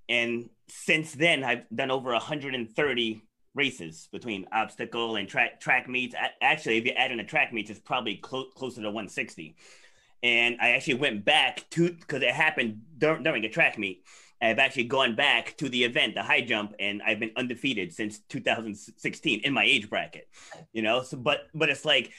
[0.09, 3.21] And since then, I've done over 130
[3.55, 6.15] races between obstacle and track track meets.
[6.41, 9.55] Actually, if you add in the track meets, it's probably clo- closer to 160.
[10.21, 14.05] And I actually went back to because it happened dur- during a track meet.
[14.41, 18.19] I've actually gone back to the event, the high jump, and I've been undefeated since
[18.29, 20.27] 2016 in my age bracket.
[20.73, 22.11] You know, so but but it's like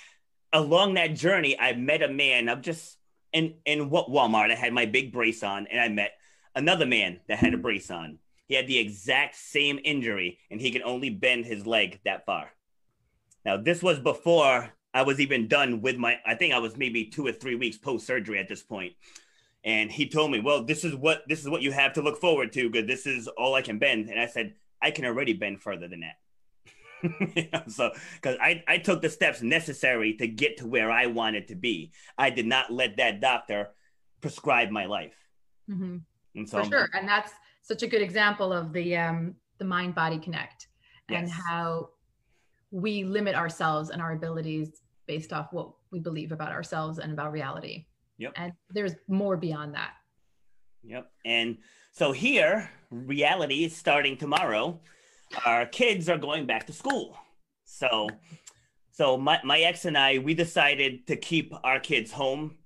[0.53, 2.49] along that journey, I met a man.
[2.49, 2.97] I'm just
[3.33, 4.51] in in what Walmart.
[4.51, 6.13] I had my big brace on, and I met
[6.55, 8.19] another man that had a brace on.
[8.47, 12.51] He had the exact same injury, and he could only bend his leg that far.
[13.45, 16.19] Now, this was before I was even done with my.
[16.27, 18.95] I think I was maybe two or three weeks post surgery at this point.
[19.65, 22.21] and he told me, "Well, this is what this is what you have to look
[22.21, 25.33] forward to because this is all I can bend." And I said, "I can already
[25.33, 26.17] bend further than that."
[27.37, 31.07] You know, so, because I I took the steps necessary to get to where I
[31.07, 31.93] wanted to be.
[32.19, 33.71] I did not let that doctor
[34.21, 35.17] prescribe my life.
[35.71, 36.03] Mhm.
[36.35, 39.95] And so for sure and that's such a good example of the um the mind
[39.95, 40.69] body connect
[41.09, 41.39] and Yes.
[41.49, 41.91] how
[42.71, 47.31] we limit ourselves and our abilities based off what we believe about ourselves and about
[47.33, 47.87] reality
[48.19, 48.33] Yep.
[48.37, 49.93] and there's more beyond that
[50.87, 51.11] Yep.
[51.25, 51.57] And
[51.93, 54.81] so here, reality is starting tomorrow.
[55.47, 57.17] our kids are going back to school.
[57.65, 58.11] So,
[58.93, 62.57] so my, my ex and I, we decided to keep our kids home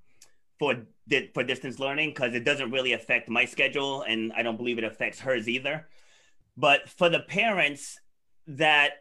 [0.59, 0.87] for
[1.35, 4.85] for distance learning because it doesn't really affect my schedule, and I don't believe it
[4.85, 5.89] affects hers either.
[6.57, 7.99] But for the parents
[8.49, 8.93] that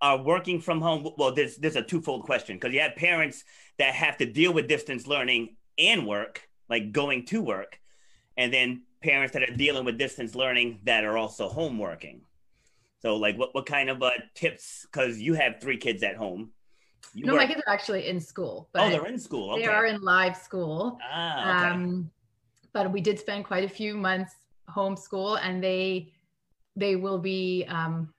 [0.00, 3.44] are working from home, well, there's there's a twofold question because you have parents
[3.78, 7.78] that have to deal with distance learning and work, like going to work,
[8.36, 12.22] and then parents that are dealing with distance learning that are also home working.
[13.02, 14.86] So, like, what what kind of uh, tips?
[14.90, 16.50] Because you have three kids at home.
[17.14, 17.42] You no, work...
[17.42, 18.68] my kids are actually in school.
[18.74, 19.52] oh, they're in school.
[19.52, 19.62] Okay.
[19.62, 20.98] They are in live school.
[21.02, 21.74] Ah, okay.
[21.74, 22.10] Um,
[22.72, 24.34] but we did spend quite a few months
[24.68, 26.12] homeschool, and they
[26.74, 28.12] they will be um,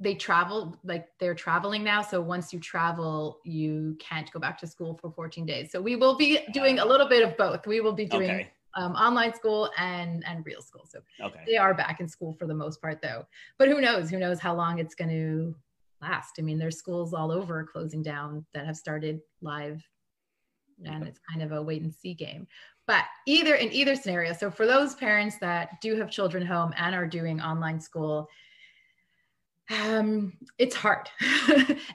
[0.00, 4.66] they travel like they're traveling now so once you travel you can't go back to
[4.66, 7.82] school for 14 days so we will be doing a little bit of both we
[7.82, 10.86] will be doing okay um, online school and and real school.
[10.88, 11.40] So okay.
[11.46, 13.26] they are back in school for the most part, though.
[13.58, 14.10] But who knows?
[14.10, 15.54] Who knows how long it's going to
[16.00, 16.34] last?
[16.38, 19.82] I mean, there's schools all over closing down that have started live,
[20.84, 22.46] and it's kind of a wait and see game.
[22.86, 26.94] But either in either scenario, so for those parents that do have children home and
[26.94, 28.28] are doing online school,
[29.70, 31.08] um, it's hard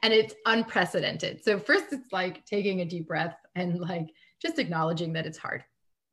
[0.03, 1.43] and it's unprecedented.
[1.43, 4.09] So first, it's like taking a deep breath and like
[4.41, 5.63] just acknowledging that it's hard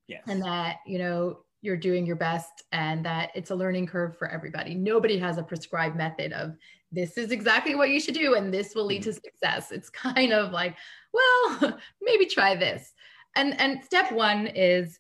[0.09, 0.23] yes.
[0.27, 4.29] and that you know you're doing your best and that it's a learning curve for
[4.29, 6.57] everybody nobody has a prescribed method of
[6.91, 9.19] this is exactly what you should do and this will lead to mm-hmm.
[9.25, 10.77] success it's kind of like
[11.13, 12.93] well maybe try this
[13.37, 14.99] and and step one is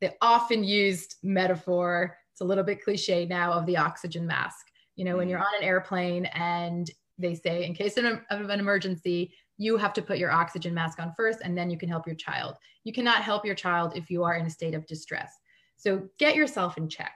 [0.00, 5.04] the often used metaphor it's a little bit cliche now of the oxygen mask you
[5.04, 5.54] know when you're mm-hmm.
[5.54, 10.18] on an airplane and they say in case of an emergency you have to put
[10.18, 12.54] your oxygen mask on first and then you can help your child.
[12.84, 15.36] You cannot help your child if you are in a state of distress.
[15.76, 17.12] So get yourself in check.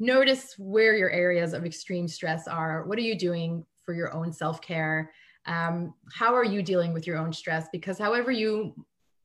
[0.00, 2.84] Notice where your areas of extreme stress are.
[2.86, 5.12] What are you doing for your own self care?
[5.46, 7.68] Um, how are you dealing with your own stress?
[7.72, 8.74] Because however you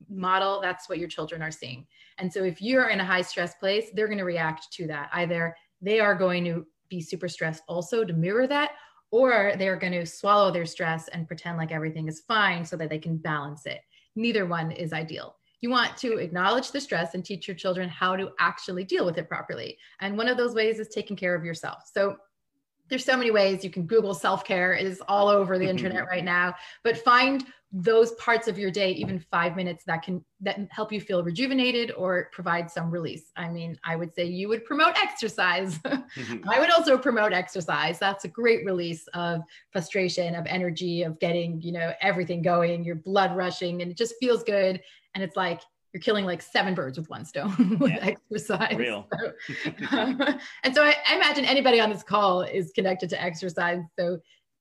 [0.09, 1.85] model, that's what your children are seeing.
[2.17, 5.09] And so if you're in a high stress place, they're going to react to that.
[5.13, 8.71] Either they are going to be super stressed also to mirror that,
[9.11, 12.89] or they're going to swallow their stress and pretend like everything is fine so that
[12.89, 13.81] they can balance it.
[14.15, 15.38] Neither one is ideal.
[15.61, 19.17] You want to acknowledge the stress and teach your children how to actually deal with
[19.17, 19.77] it properly.
[19.99, 21.89] And one of those ways is taking care of yourself.
[21.93, 22.17] So
[22.89, 25.71] there's so many ways you can google self-care it is all over the mm-hmm.
[25.71, 30.23] internet right now but find those parts of your day even five minutes that can
[30.41, 34.47] that help you feel rejuvenated or provide some release i mean i would say you
[34.47, 40.47] would promote exercise i would also promote exercise that's a great release of frustration of
[40.47, 44.81] energy of getting you know everything going your blood rushing and it just feels good
[45.13, 45.61] and it's like
[45.93, 47.97] you're killing like seven birds with one stone with yeah.
[48.31, 48.75] exercise.
[48.75, 49.07] Real.
[49.19, 50.21] So, um,
[50.63, 53.81] and so I, I, imagine anybody on this call is connected to exercise.
[53.97, 54.19] So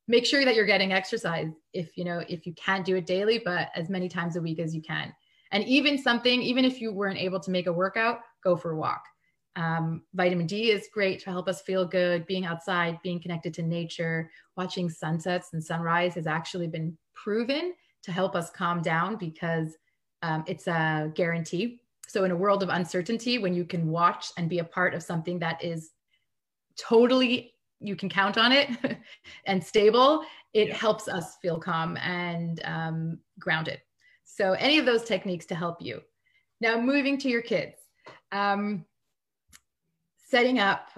[0.09, 3.41] make sure that you're getting exercise if you know if you can't do it daily,
[3.45, 5.15] but as many times a week as you can.
[5.53, 8.77] And even something, even if you weren't able to make a workout, go for a
[8.77, 9.03] walk.
[9.57, 12.27] Um, vitamin D is great to help us feel good.
[12.27, 18.13] Being outside, being connected to nature, watching sunsets and sunrise has actually been proven to
[18.13, 19.77] help us calm down because
[20.23, 21.81] um, it's a guarantee.
[22.07, 25.03] So, in a world of uncertainty, when you can watch and be a part of
[25.03, 25.91] something that is
[26.79, 28.71] totally, you can count on it
[29.47, 30.75] and stable, it yeah.
[30.75, 33.81] helps us feel calm and um, grounded.
[34.25, 36.01] So, any of those techniques to help you.
[36.61, 37.77] Now, moving to your kids,
[38.33, 38.85] um,
[40.29, 40.91] setting up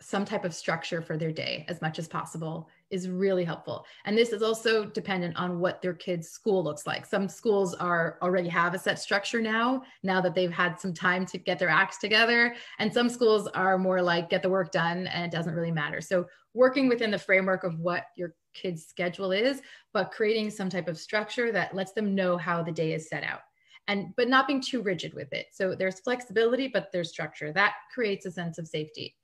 [0.00, 3.84] some type of structure for their day as much as possible is really helpful.
[4.04, 7.04] And this is also dependent on what their kids' school looks like.
[7.04, 11.26] Some schools are already have a set structure now, now that they've had some time
[11.26, 12.54] to get their acts together.
[12.78, 16.00] And some schools are more like get the work done and it doesn't really matter.
[16.00, 19.60] So working within the framework of what your kid's schedule is,
[19.92, 23.24] but creating some type of structure that lets them know how the day is set
[23.24, 23.40] out.
[23.88, 25.46] And but not being too rigid with it.
[25.52, 27.52] So there's flexibility, but there's structure.
[27.52, 29.14] That creates a sense of safety.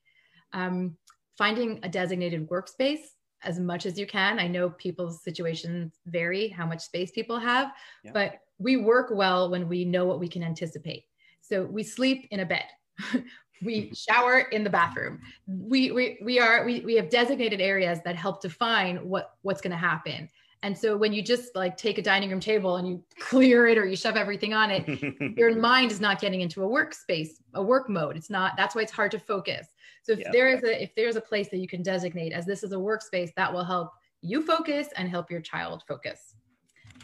[0.53, 0.97] Um,
[1.37, 3.01] finding a designated workspace
[3.45, 4.39] as much as you can.
[4.39, 7.73] I know people's situations vary, how much space people have,
[8.05, 8.13] yeah.
[8.13, 11.05] but we work well when we know what we can anticipate.
[11.41, 12.67] So we sleep in a bed.
[13.63, 15.21] we shower in the bathroom.
[15.47, 19.73] We, we, we are, we, we have designated areas that help define what, what's going
[19.73, 20.29] to happen.
[20.63, 23.77] And so when you just like take a dining room table and you clear it
[23.77, 27.63] or you shove everything on it, your mind is not getting into a workspace, a
[27.63, 28.17] work mode.
[28.17, 29.67] It's not, that's why it's hard to focus.
[30.03, 30.31] So if yeah.
[30.33, 32.77] there is a if there's a place that you can designate as this is a
[32.77, 36.35] workspace, that will help you focus and help your child focus.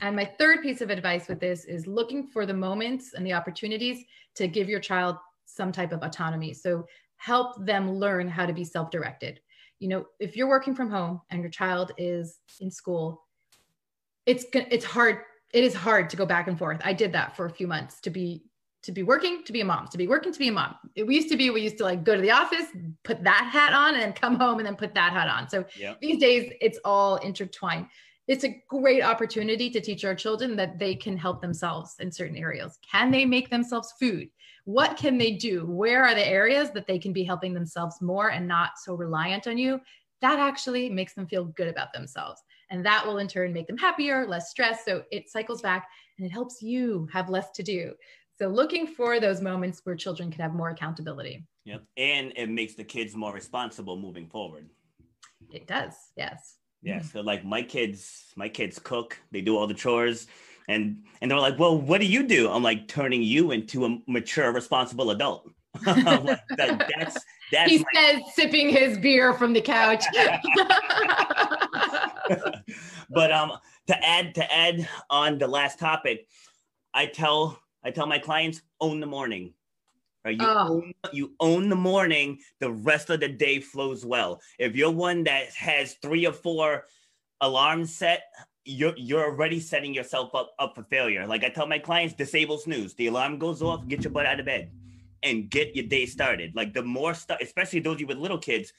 [0.00, 3.32] And my third piece of advice with this is looking for the moments and the
[3.32, 4.04] opportunities
[4.36, 6.54] to give your child some type of autonomy.
[6.54, 6.86] So
[7.16, 9.40] help them learn how to be self-directed.
[9.80, 13.27] you know, if you're working from home and your child is in school,
[14.28, 15.20] it's it's hard.
[15.54, 16.80] It is hard to go back and forth.
[16.84, 18.44] I did that for a few months to be
[18.82, 20.74] to be working to be a mom to be working to be a mom.
[20.94, 22.66] It we used to be we used to like go to the office
[23.04, 25.48] put that hat on and then come home and then put that hat on.
[25.48, 25.98] So yep.
[26.00, 27.86] these days it's all intertwined.
[28.28, 32.36] It's a great opportunity to teach our children that they can help themselves in certain
[32.36, 32.78] areas.
[32.88, 34.28] Can they make themselves food?
[34.64, 35.64] What can they do?
[35.64, 39.46] Where are the areas that they can be helping themselves more and not so reliant
[39.46, 39.80] on you?
[40.20, 43.78] That actually makes them feel good about themselves and that will in turn make them
[43.78, 45.88] happier less stressed so it cycles back
[46.18, 47.92] and it helps you have less to do
[48.38, 51.44] so looking for those moments where children can have more accountability.
[51.64, 51.82] Yep.
[51.96, 54.68] And it makes the kids more responsible moving forward.
[55.50, 55.94] It does.
[56.16, 56.58] Yes.
[56.80, 56.98] Yeah.
[56.98, 57.08] Mm-hmm.
[57.08, 60.28] So like my kids, my kids cook, they do all the chores
[60.68, 62.48] and and they're like, well, what do you do?
[62.48, 65.50] I'm like turning you into a mature, responsible adult.
[65.86, 66.04] like,
[66.56, 67.18] that, that's
[67.50, 70.04] that's he my- says sipping his beer from the couch.
[73.10, 73.52] but um
[73.86, 76.26] to add to add on the last topic,
[76.94, 79.54] I tell I tell my clients own the morning.
[80.24, 80.38] Right?
[80.38, 80.68] You, oh.
[80.68, 84.40] own, you own the morning, the rest of the day flows well.
[84.58, 86.84] If you're one that has three or four
[87.40, 88.24] alarms set,
[88.64, 91.26] you're you're already setting yourself up up for failure.
[91.26, 92.94] Like I tell my clients, disable snooze.
[92.94, 94.70] The alarm goes off, get your butt out of bed
[95.22, 96.54] and get your day started.
[96.54, 98.72] Like the more stuff, especially those of you with little kids,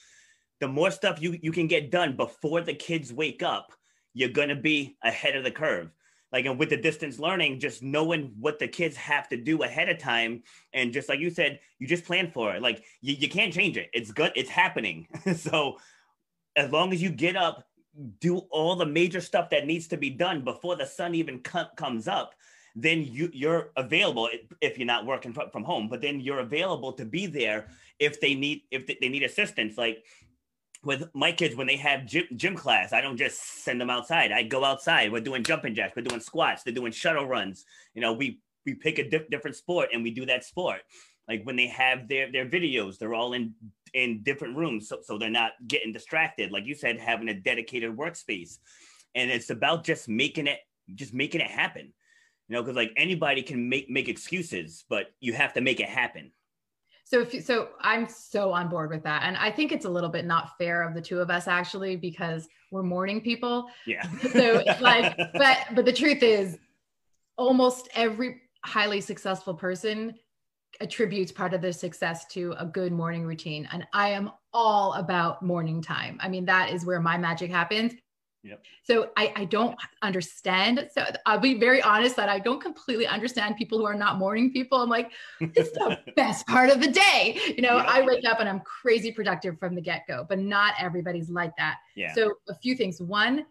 [0.59, 3.73] the more stuff you, you can get done before the kids wake up,
[4.13, 5.89] you're gonna be ahead of the curve.
[6.31, 9.89] Like and with the distance learning just knowing what the kids have to do ahead
[9.89, 10.43] of time
[10.73, 12.61] and just like you said you just plan for it.
[12.61, 13.89] Like you, you can't change it.
[13.93, 15.07] It's good it's happening.
[15.35, 15.77] So
[16.55, 17.65] as long as you get up
[18.19, 21.67] do all the major stuff that needs to be done before the sun even co-
[21.75, 22.33] comes up
[22.75, 24.29] then you you're available
[24.61, 25.89] if you're not working from home.
[25.89, 29.77] But then you're available to be there if they need if they need assistance.
[29.77, 30.05] Like
[30.83, 34.31] with my kids when they have gym, gym class i don't just send them outside.
[34.31, 35.11] I go outside.
[35.11, 35.93] We're doing jumping jacks.
[35.95, 36.63] We're doing squats.
[36.63, 37.65] They're doing shuttle runs.
[37.93, 40.81] You know we we pick a diff- different sport and we do that sport.
[41.27, 43.53] Like when they have their their videos they're all in
[43.93, 46.51] in different rooms so, so they're not getting distracted.
[46.51, 48.59] Like you said having a dedicated workspace.
[49.15, 50.59] And it's about just making it
[50.95, 51.93] just making it happen.
[52.47, 55.89] You know because like anybody can make make excuses but you have to make it
[55.89, 56.31] happen
[57.09, 59.23] so if you, so I'm so on board with that.
[59.23, 61.95] And I think it's a little bit not fair of the two of us actually
[61.95, 63.65] because we're morning people.
[63.87, 64.07] Yeah.
[64.31, 66.59] so like but but the truth is
[67.35, 70.13] almost every highly successful person
[70.81, 75.41] attributes part of their success to a good morning routine and I am all about
[75.41, 76.19] morning time.
[76.21, 77.93] I mean that is where my magic happens.
[78.43, 78.63] Yep.
[78.83, 80.89] So I, I don't understand.
[80.93, 84.51] So I'll be very honest that I don't completely understand people who are not morning
[84.51, 84.81] people.
[84.81, 85.11] I'm like,
[85.41, 87.39] it's the best part of the day.
[87.55, 90.73] You know, I wake up and I'm crazy productive from the get go, but not
[90.79, 91.77] everybody's like that.
[91.95, 92.13] Yeah.
[92.13, 93.01] So a few things.
[93.01, 93.45] One,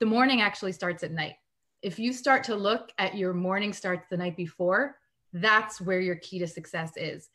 [0.00, 1.34] the morning actually starts at night.
[1.82, 4.96] If you start to look at your morning starts the night before,
[5.32, 7.28] that's where your key to success is.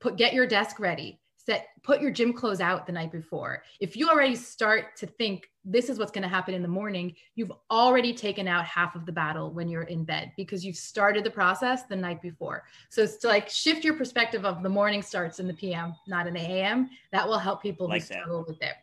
[0.00, 3.62] Put get your desk ready set put your gym clothes out the night before.
[3.80, 7.14] If you already start to think this is what's going to happen in the morning
[7.34, 11.24] you've already taken out half of the battle when you're in bed because you've started
[11.24, 12.64] the process the night before.
[12.90, 16.26] So it's to like shift your perspective of the morning starts in the pm not
[16.26, 18.74] in the am that will help people like who struggle with it.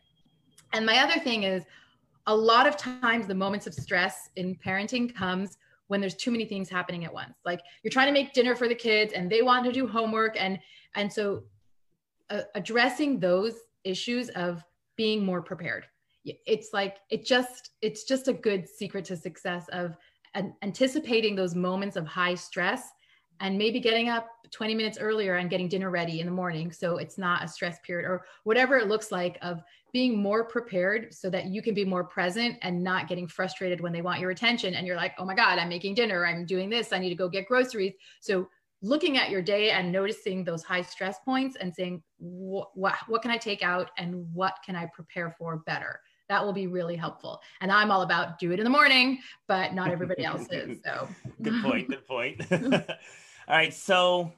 [0.72, 1.64] And my other thing is
[2.26, 5.58] a lot of times the moments of stress in parenting comes
[5.88, 7.34] when there's too many things happening at once.
[7.44, 10.36] Like you're trying to make dinner for the kids and they want to do homework
[10.38, 10.58] and
[10.94, 11.42] and so
[12.54, 13.54] addressing those
[13.84, 14.64] issues of
[14.96, 15.86] being more prepared.
[16.24, 19.96] It's like it just it's just a good secret to success of
[20.34, 22.90] an, anticipating those moments of high stress
[23.40, 26.98] and maybe getting up 20 minutes earlier and getting dinner ready in the morning so
[26.98, 29.62] it's not a stress period or whatever it looks like of
[29.92, 33.92] being more prepared so that you can be more present and not getting frustrated when
[33.92, 36.70] they want your attention and you're like oh my god i'm making dinner i'm doing
[36.70, 37.94] this i need to go get groceries.
[38.20, 38.48] So
[38.82, 43.30] looking at your day and noticing those high stress points and saying what, what, can
[43.30, 46.00] i take out and what can i prepare for better?
[46.28, 47.40] That will be really helpful.
[47.60, 51.08] And i'm all about do it in the morning but not everybody else is so.
[51.42, 52.42] Good point good point.
[53.48, 54.32] All right so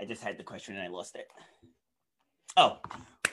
[0.00, 1.28] i just had the question and i lost it.
[2.56, 2.78] Oh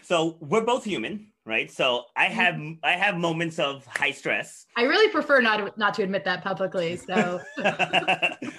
[0.03, 1.71] so we're both human right?
[1.71, 2.33] So i mm-hmm.
[2.33, 4.65] have i have moments of high stress.
[4.75, 7.39] I really prefer not to, not to admit that publicly so.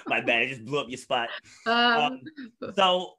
[0.07, 1.29] My bad i just blew up your spot.
[1.65, 2.21] Um,
[2.63, 3.13] um, so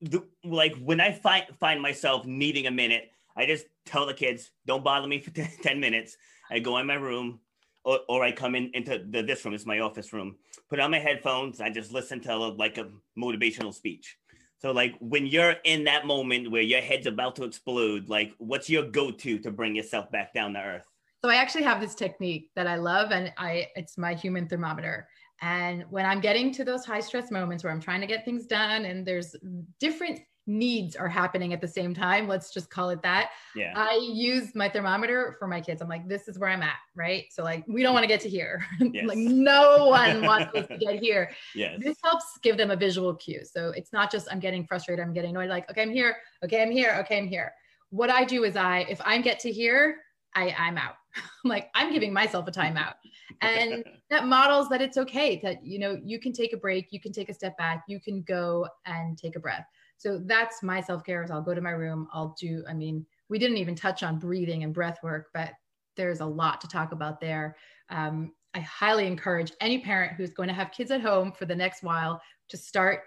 [0.00, 4.50] the, like when i find find myself needing a minute i just tell the kids
[4.66, 5.30] don't bother me for
[5.62, 6.16] 10 minutes.
[6.50, 7.40] I go in my room
[7.84, 10.36] or, or i come in into the, this room it's my office room.
[10.70, 14.16] Put on my headphones i just listen to like a motivational speech
[14.64, 18.70] So like when you're in that moment where your head's about to explode, like what's
[18.70, 20.86] your go-to to bring yourself back down to earth?
[21.22, 25.06] So I actually have this technique that I love and I it's my human thermometer.
[25.42, 28.46] And when I'm getting to those high stress moments where I'm trying to get things
[28.46, 29.36] done and there's
[29.80, 32.28] different needs are happening at the same time.
[32.28, 33.30] Let's just call it that.
[33.54, 33.72] Yeah.
[33.76, 35.80] I use my thermometer for my kids.
[35.80, 37.24] I'm like, this is where I'm at, right?
[37.30, 38.64] So like, we don't want to get to here.
[38.94, 39.06] Yes.
[39.06, 41.30] like no one wants us to get here.
[41.54, 41.80] Yes.
[41.82, 43.42] This helps give them a visual cue.
[43.44, 45.48] So it's not just I'm getting frustrated, I'm getting annoyed.
[45.48, 46.16] Like, okay, I'm here.
[46.44, 46.96] Okay, I'm here.
[47.00, 47.52] Okay, I'm here.
[47.90, 49.96] What I do is I, if I get to here,
[50.34, 50.94] I, I'm out.
[51.16, 52.94] I'm like, I'm giving myself a timeout.
[53.40, 57.00] And that models that it's okay that, you know, you can take a break, you
[57.00, 59.66] can take a step back, you can go and take a breath.
[59.96, 61.22] So that's my self care.
[61.22, 62.08] Is I'll go to my room.
[62.12, 62.64] I'll do.
[62.68, 65.52] I mean, we didn't even touch on breathing and breath work, but
[65.96, 67.56] there's a lot to talk about there.
[67.90, 71.54] Um, I highly encourage any parent who's going to have kids at home for the
[71.54, 73.00] next while to start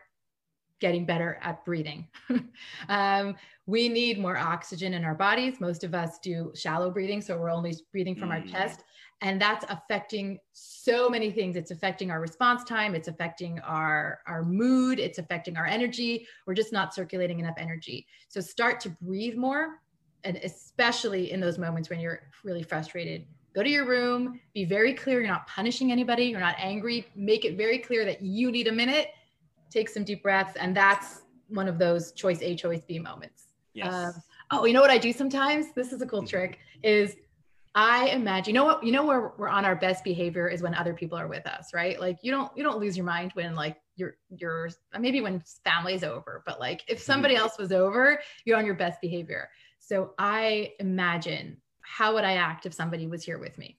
[0.79, 2.07] getting better at breathing.
[2.89, 3.35] um,
[3.65, 5.59] we need more oxygen in our bodies.
[5.59, 8.33] Most of us do shallow breathing, so we're only breathing from mm.
[8.33, 8.83] our chest
[9.21, 11.55] and that's affecting so many things.
[11.55, 12.93] It's affecting our response time.
[12.93, 14.99] It's affecting our our mood.
[14.99, 16.27] It's affecting our energy.
[16.45, 18.05] We're just not circulating enough energy.
[18.27, 19.79] So start to breathe more
[20.23, 24.93] and especially in those moments when you're really frustrated go to your room be very
[24.93, 25.19] clear.
[25.19, 26.25] You're not punishing anybody.
[26.25, 27.07] You're not angry.
[27.15, 29.09] Make it very clear that you need a minute.
[29.71, 30.55] Take some deep breaths.
[30.57, 33.45] And that's one of those choice a choice b moments.
[33.73, 33.93] Yes.
[33.93, 34.13] Um,
[34.51, 35.73] oh you know what i do sometimes?
[35.73, 37.15] This is a cool trick is
[37.79, 40.73] I imagine, you know what, you know where we're on our best behavior is when
[40.73, 41.99] other people are with us, right?
[42.01, 44.69] Like you don't you don't lose your mind when like you're you're
[44.99, 47.43] maybe when family's over, but like if somebody mm-hmm.
[47.43, 49.47] else was over, you're on your best behavior.
[49.77, 53.77] So I imagine how would I act if somebody was here with me?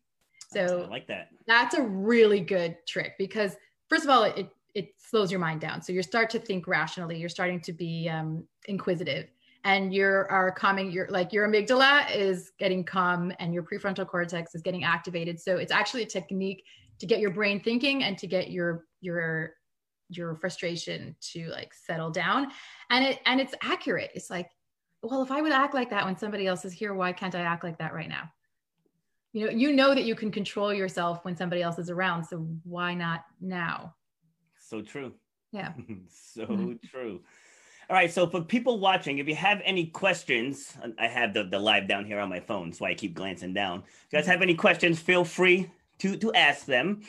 [0.53, 1.31] So I like that.
[1.49, 3.57] That's a really good trick because
[3.89, 5.83] first of all, it it slows your mind down.
[5.83, 7.19] So you start to think rationally.
[7.19, 9.27] You're starting to be um, inquisitive
[9.69, 14.55] and your are calming your like your amygdala is getting calm and your prefrontal cortex
[14.55, 15.39] is getting activated.
[15.39, 16.65] So it's actually a technique
[17.01, 19.53] to get your brain thinking and to get your your
[20.09, 22.51] your frustration to like settle down.
[22.89, 24.11] And it and it's accurate.
[24.15, 24.51] It's like
[25.03, 27.41] well if i would act like that when somebody else is here why can't i
[27.41, 28.33] act like that right now?
[29.35, 32.39] You know you know that you can control yourself when somebody else is around so
[32.65, 33.95] why not now?
[34.59, 35.13] So true.
[35.53, 35.75] Yeah.
[36.09, 36.73] So mm-hmm.
[36.87, 37.21] true
[37.91, 41.59] all right, so for people watching, if you have any questions, I have the, the
[41.59, 43.79] live down here on my phone, so I keep glancing down.
[43.79, 45.71] If you guys have any questions, feel free
[46.01, 47.01] to to ask them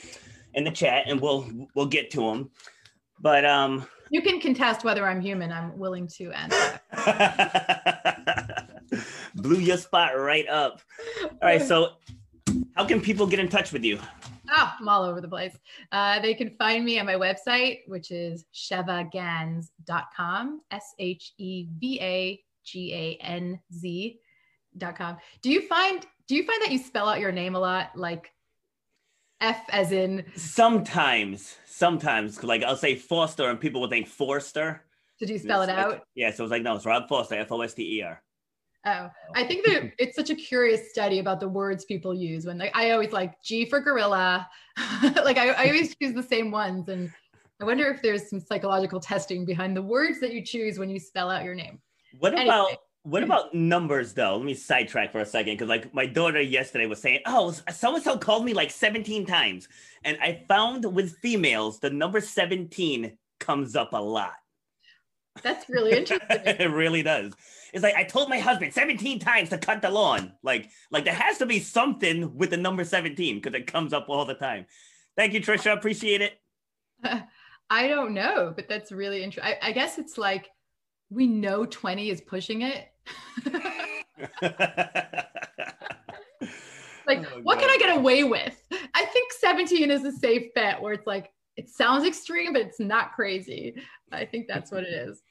[0.54, 2.52] in the chat, and we'll we'll get to them.
[3.20, 5.52] But um, you can contest whether I'm human.
[5.52, 6.80] I'm willing to answer.
[9.36, 10.80] Blew your spot right up.
[11.24, 11.96] All right, so
[12.76, 14.00] how can people get in touch with you?
[14.52, 15.56] Oh, I'm all over the place.
[15.92, 22.00] Uh, they can find me on my website, which is shevaganz.com, S H E V
[22.02, 25.18] A G A N Z.com.
[25.42, 28.32] Do you find do you find that you spell out your name a lot like
[29.42, 34.84] F as in sometimes, sometimes like I'll say Foster and people will think Forster.
[35.20, 36.04] Did you spell it out?
[36.16, 38.22] yeah, so it's like no, it's Rob Foster, F O S T E R.
[38.86, 42.58] Oh, I think that it's such a curious study about the words people use when
[42.58, 44.48] like I always like G for gorilla.
[45.04, 46.88] like I, I always choose the same ones.
[46.88, 47.12] And
[47.60, 51.00] I wonder if there's some psychological testing behind the words that you choose when you
[51.00, 51.80] spell out your name.
[52.20, 52.46] What anyway.
[52.46, 53.32] about what hmm.
[53.32, 54.38] about numbers though?
[54.38, 57.96] Let me sidetrack for a second because like my daughter yesterday was saying, "Oh, so
[57.96, 59.68] and so called me like 17 times,"
[60.04, 64.36] and I found with females the number 17 comes up a lot.
[65.44, 66.28] That's really interesting.
[66.46, 67.34] it really does.
[67.74, 70.34] It's like I told my husband 17 times to cut the lawn.
[70.44, 74.08] Like, like there has to be something with the number 17 because it comes up
[74.10, 74.66] all the time.
[75.16, 75.74] Thank you, Trisha.
[75.74, 76.40] Appreciate it.
[77.70, 79.56] I don't know, but that's really interesting.
[79.62, 80.50] I guess it's like
[81.10, 82.88] we know 20 is pushing it.
[87.10, 87.62] like, oh, what God.
[87.62, 88.62] can I get away with?
[88.94, 92.80] I think 17 is a safe bet where it's like, it sounds extreme, but it's
[92.80, 93.76] not crazy.
[94.12, 95.22] I think that's what it is.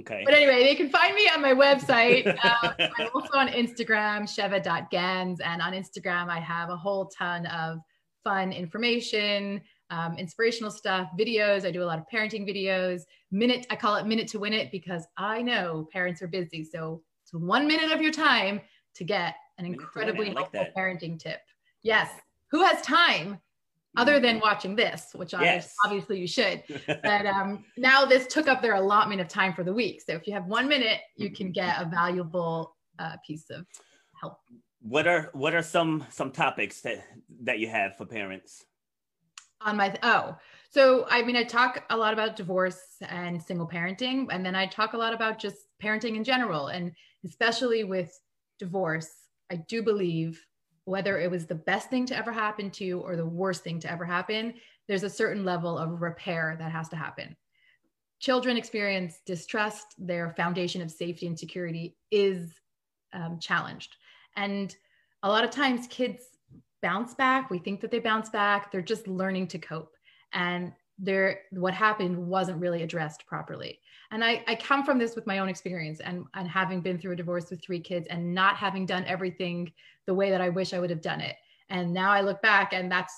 [0.00, 0.22] Okay.
[0.24, 2.26] But anyway, they can find me on my website.
[2.44, 5.40] Uh, I'm also on Instagram, sheva.ganz.
[5.40, 7.78] And on Instagram, I have a whole ton of
[8.22, 9.60] fun information,
[9.90, 11.64] um, inspirational stuff, videos.
[11.64, 13.02] I do a lot of parenting videos.
[13.30, 16.64] Minute, I call it minute to win it because I know parents are busy.
[16.64, 18.60] So it's one minute of your time
[18.96, 20.76] to get an incredibly like helpful that.
[20.76, 21.40] parenting tip.
[21.82, 22.10] Yes.
[22.50, 23.40] Who has time
[23.96, 25.74] other than watching this, which yes.
[25.84, 26.62] obviously you should.
[26.86, 30.02] but um, now this took up their allotment of time for the week.
[30.02, 33.66] So if you have one minute, you can get a valuable uh, piece of
[34.20, 34.38] help.
[34.80, 37.04] What are what are some some topics that
[37.42, 38.64] that you have for parents?
[39.60, 40.36] On my oh,
[40.70, 44.66] so I mean, I talk a lot about divorce and single parenting, and then I
[44.66, 46.92] talk a lot about just parenting in general, and
[47.24, 48.16] especially with
[48.58, 49.08] divorce.
[49.50, 50.44] I do believe
[50.88, 53.78] whether it was the best thing to ever happen to you or the worst thing
[53.78, 54.54] to ever happen,
[54.86, 57.36] there's a certain level of repair that has to happen.
[58.20, 62.54] Children experience distrust, their foundation of safety and security is
[63.12, 63.96] um, challenged.
[64.34, 64.74] And
[65.22, 66.24] a lot of times kids
[66.80, 67.50] bounce back.
[67.50, 68.72] We think that they bounce back.
[68.72, 69.94] They're just learning to cope.
[70.32, 73.78] And there, what happened wasn't really addressed properly.
[74.10, 77.12] And I, I come from this with my own experience and, and having been through
[77.12, 79.72] a divorce with three kids and not having done everything
[80.06, 81.36] the way that I wish I would have done it.
[81.68, 83.14] And now I look back and that's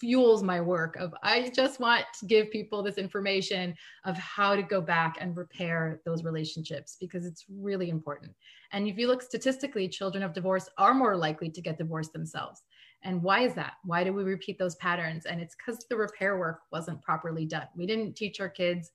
[0.00, 3.74] fuels my work of I just want to give people this information
[4.06, 8.32] of how to go back and repair those relationships because it's really important.
[8.72, 12.62] And if you look statistically, children of divorce are more likely to get divorced themselves.
[13.02, 13.74] And why is that?
[13.84, 15.26] Why do we repeat those patterns?
[15.26, 17.66] And it's because the repair work wasn't properly done.
[17.76, 18.90] We didn't teach our kids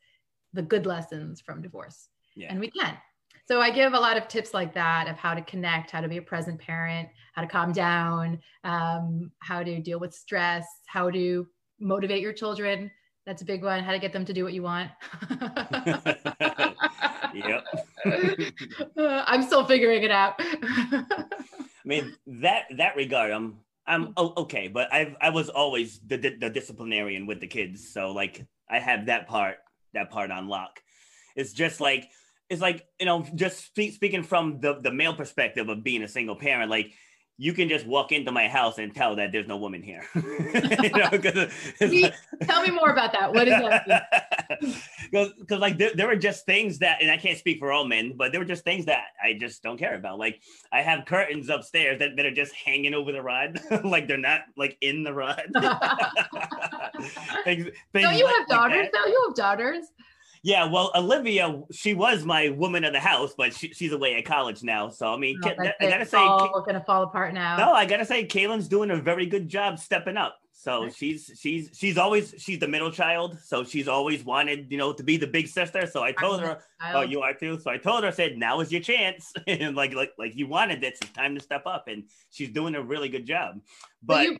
[0.54, 2.10] the good lessons from divorce.
[2.36, 2.48] Yeah.
[2.50, 2.98] And we can.
[3.48, 6.08] So I give a lot of tips like that of how to connect, how to
[6.08, 11.12] be a present parent, how to calm down, um, how to deal with stress, how
[11.12, 11.48] to
[11.80, 12.90] motivate your children.
[13.26, 13.84] That's a big one.
[13.84, 14.92] How to get them to do what you want.
[17.34, 17.66] yep.
[18.98, 20.36] I'm still figuring it out.
[20.40, 23.58] I mean that that regard, I'm
[23.88, 27.92] Um, I'm okay, but I I was always the, the the disciplinarian with the kids,
[27.92, 29.58] so like I have that part
[29.94, 30.82] that part on lock.
[31.36, 32.10] It's just like
[32.50, 36.08] it's like you know just speak, speaking from the the male perspective of being a
[36.08, 36.94] single parent like
[37.38, 40.04] you can just walk into my house and tell that there's no woman here.
[40.16, 41.10] you know,
[41.82, 42.14] like,
[42.44, 43.34] tell me more about that.
[43.34, 44.08] What is that?
[45.12, 48.14] Because like there, there were just things that, and I can't speak for all men,
[48.16, 50.20] but there were just things that I just don't care about.
[50.20, 54.18] Like I have curtains upstairs that, that are just hanging over the rod, like they're
[54.18, 55.44] not like in the rod.
[57.44, 58.78] things, things don't you like, have daughters?
[58.78, 59.86] Like no, you have daughters.
[60.46, 64.26] Yeah, well, Olivia, she was my woman of the house, but she, she's away at
[64.26, 64.90] college now.
[64.90, 67.58] So I mean, oh, I gotta say, all gonna fall apart now.
[67.58, 70.38] No, I gotta say, Kaylin's doing a very good job stepping up.
[70.54, 74.94] So she's she's she's always she's the middle child, so she's always wanted you know
[74.94, 75.88] to be the big sister.
[75.88, 76.60] So I told her,
[76.94, 77.60] oh, you are too.
[77.60, 80.46] So I told her, I said, now is your chance, and like like like you
[80.46, 83.62] wanted this, it's time to step up, and she's doing a really good job.
[84.04, 84.38] But, but you,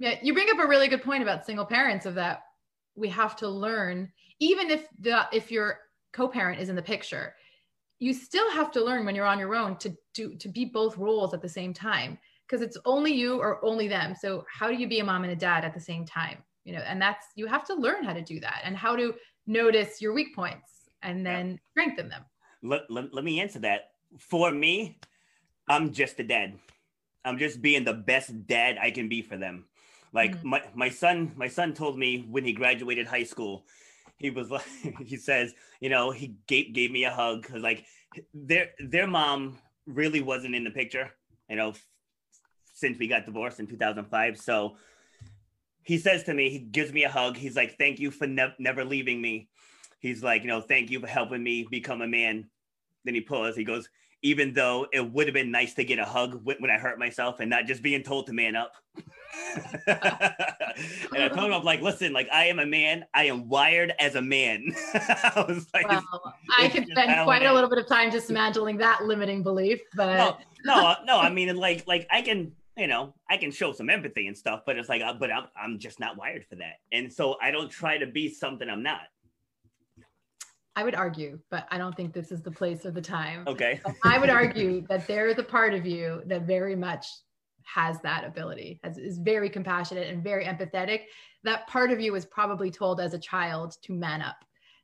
[0.00, 2.42] yeah, you bring up a really good point about single parents of that
[2.96, 4.10] we have to learn
[4.40, 5.80] even if the if your
[6.12, 7.34] co-parent is in the picture
[7.98, 10.98] you still have to learn when you're on your own to do to be both
[10.98, 14.14] roles at the same time because it's only you or only them.
[14.14, 16.38] So how do you be a mom and a dad at the same time?
[16.64, 19.14] You know and that's you have to learn how to do that and how to
[19.46, 21.56] notice your weak points and then yeah.
[21.70, 22.24] strengthen them.
[22.62, 23.90] Let, let, let me answer that.
[24.18, 24.98] For me
[25.68, 26.58] i'm just a dad.
[27.24, 29.64] I'm just being the best dad i can be for them.
[30.12, 30.48] Like mm-hmm.
[30.48, 33.64] my, my son my son told me when he graduated high school
[34.16, 34.66] he was like
[35.04, 37.84] he says you know he gave, gave me a hug because like
[38.32, 41.10] their their mom really wasn't in the picture
[41.48, 41.72] you know
[42.74, 44.76] since we got divorced in 2005 so
[45.86, 47.36] he says to me he gives me a hug.
[47.36, 49.48] He's like thank you for ne- never leaving me.
[50.00, 52.50] He's like you know thank you for helping me become a man.
[53.04, 53.88] Then he pulls he goes
[54.20, 57.38] even though it would have been nice to get a hug when I hurt myself
[57.38, 58.72] and not just being told to man up.
[61.26, 63.04] I told him, I'm like, listen, like I am a man.
[63.14, 64.72] I am wired as a man.
[64.94, 69.04] I was like, well, I could spend quite a little bit of time dismantling that
[69.04, 73.36] limiting belief, but no, no, no, I mean, like, like I can, you know, I
[73.36, 76.16] can show some empathy and stuff, but it's like, uh, but I'm, I'm just not
[76.16, 76.74] wired for that.
[76.92, 79.02] And so I don't try to be something I'm not.
[80.76, 83.44] I would argue, but I don't think this is the place or the time.
[83.46, 83.80] Okay.
[84.04, 87.06] I would argue that there is a part of you that very much
[87.72, 91.02] has that ability, has, is very compassionate and very empathetic.
[91.44, 94.36] That part of you was probably told as a child to man up.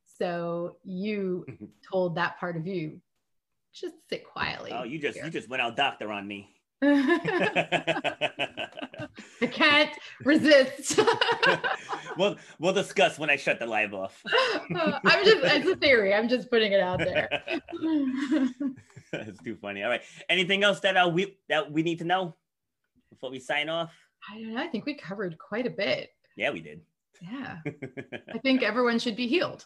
[0.05, 1.45] So you
[1.89, 3.01] told that part of you,
[3.73, 4.71] just sit quietly.
[4.73, 5.25] Oh, you just here.
[5.25, 6.49] you just went out doctor on me.
[6.83, 8.67] I
[9.49, 9.91] can't
[10.25, 10.99] resist.
[12.17, 14.21] we'll we'll discuss when I shut the live off.
[14.75, 16.13] I'm just it's a theory.
[16.13, 17.29] I'm just putting it out there.
[19.11, 19.83] That's too funny.
[19.83, 20.01] All right.
[20.27, 22.35] Anything else that uh, we that we need to know
[23.13, 23.93] before we sign off?
[24.29, 24.61] I don't know.
[24.61, 26.09] I think we covered quite a bit.
[26.35, 26.81] Yeah, we did.
[27.21, 27.57] Yeah.
[28.33, 29.65] I think everyone should be healed.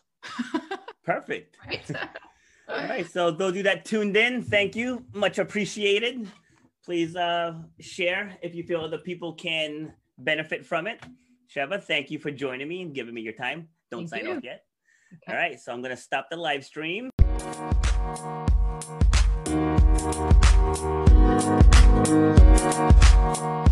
[1.06, 1.58] Perfect.
[1.66, 1.92] Right.
[2.70, 3.10] All right.
[3.10, 5.06] So those of you that tuned in, thank you.
[5.14, 6.28] Much appreciated
[6.88, 11.04] please uh, share if you feel other people can benefit from it.
[11.54, 13.68] Sheva, thank you for joining me and giving me your time.
[13.92, 14.38] Don't thank sign you.
[14.38, 14.64] off yet.
[15.28, 15.34] Okay.
[15.34, 17.10] All right, so I'm going to stop the live stream.
[21.40, 21.68] Thank
[23.38, 23.67] you.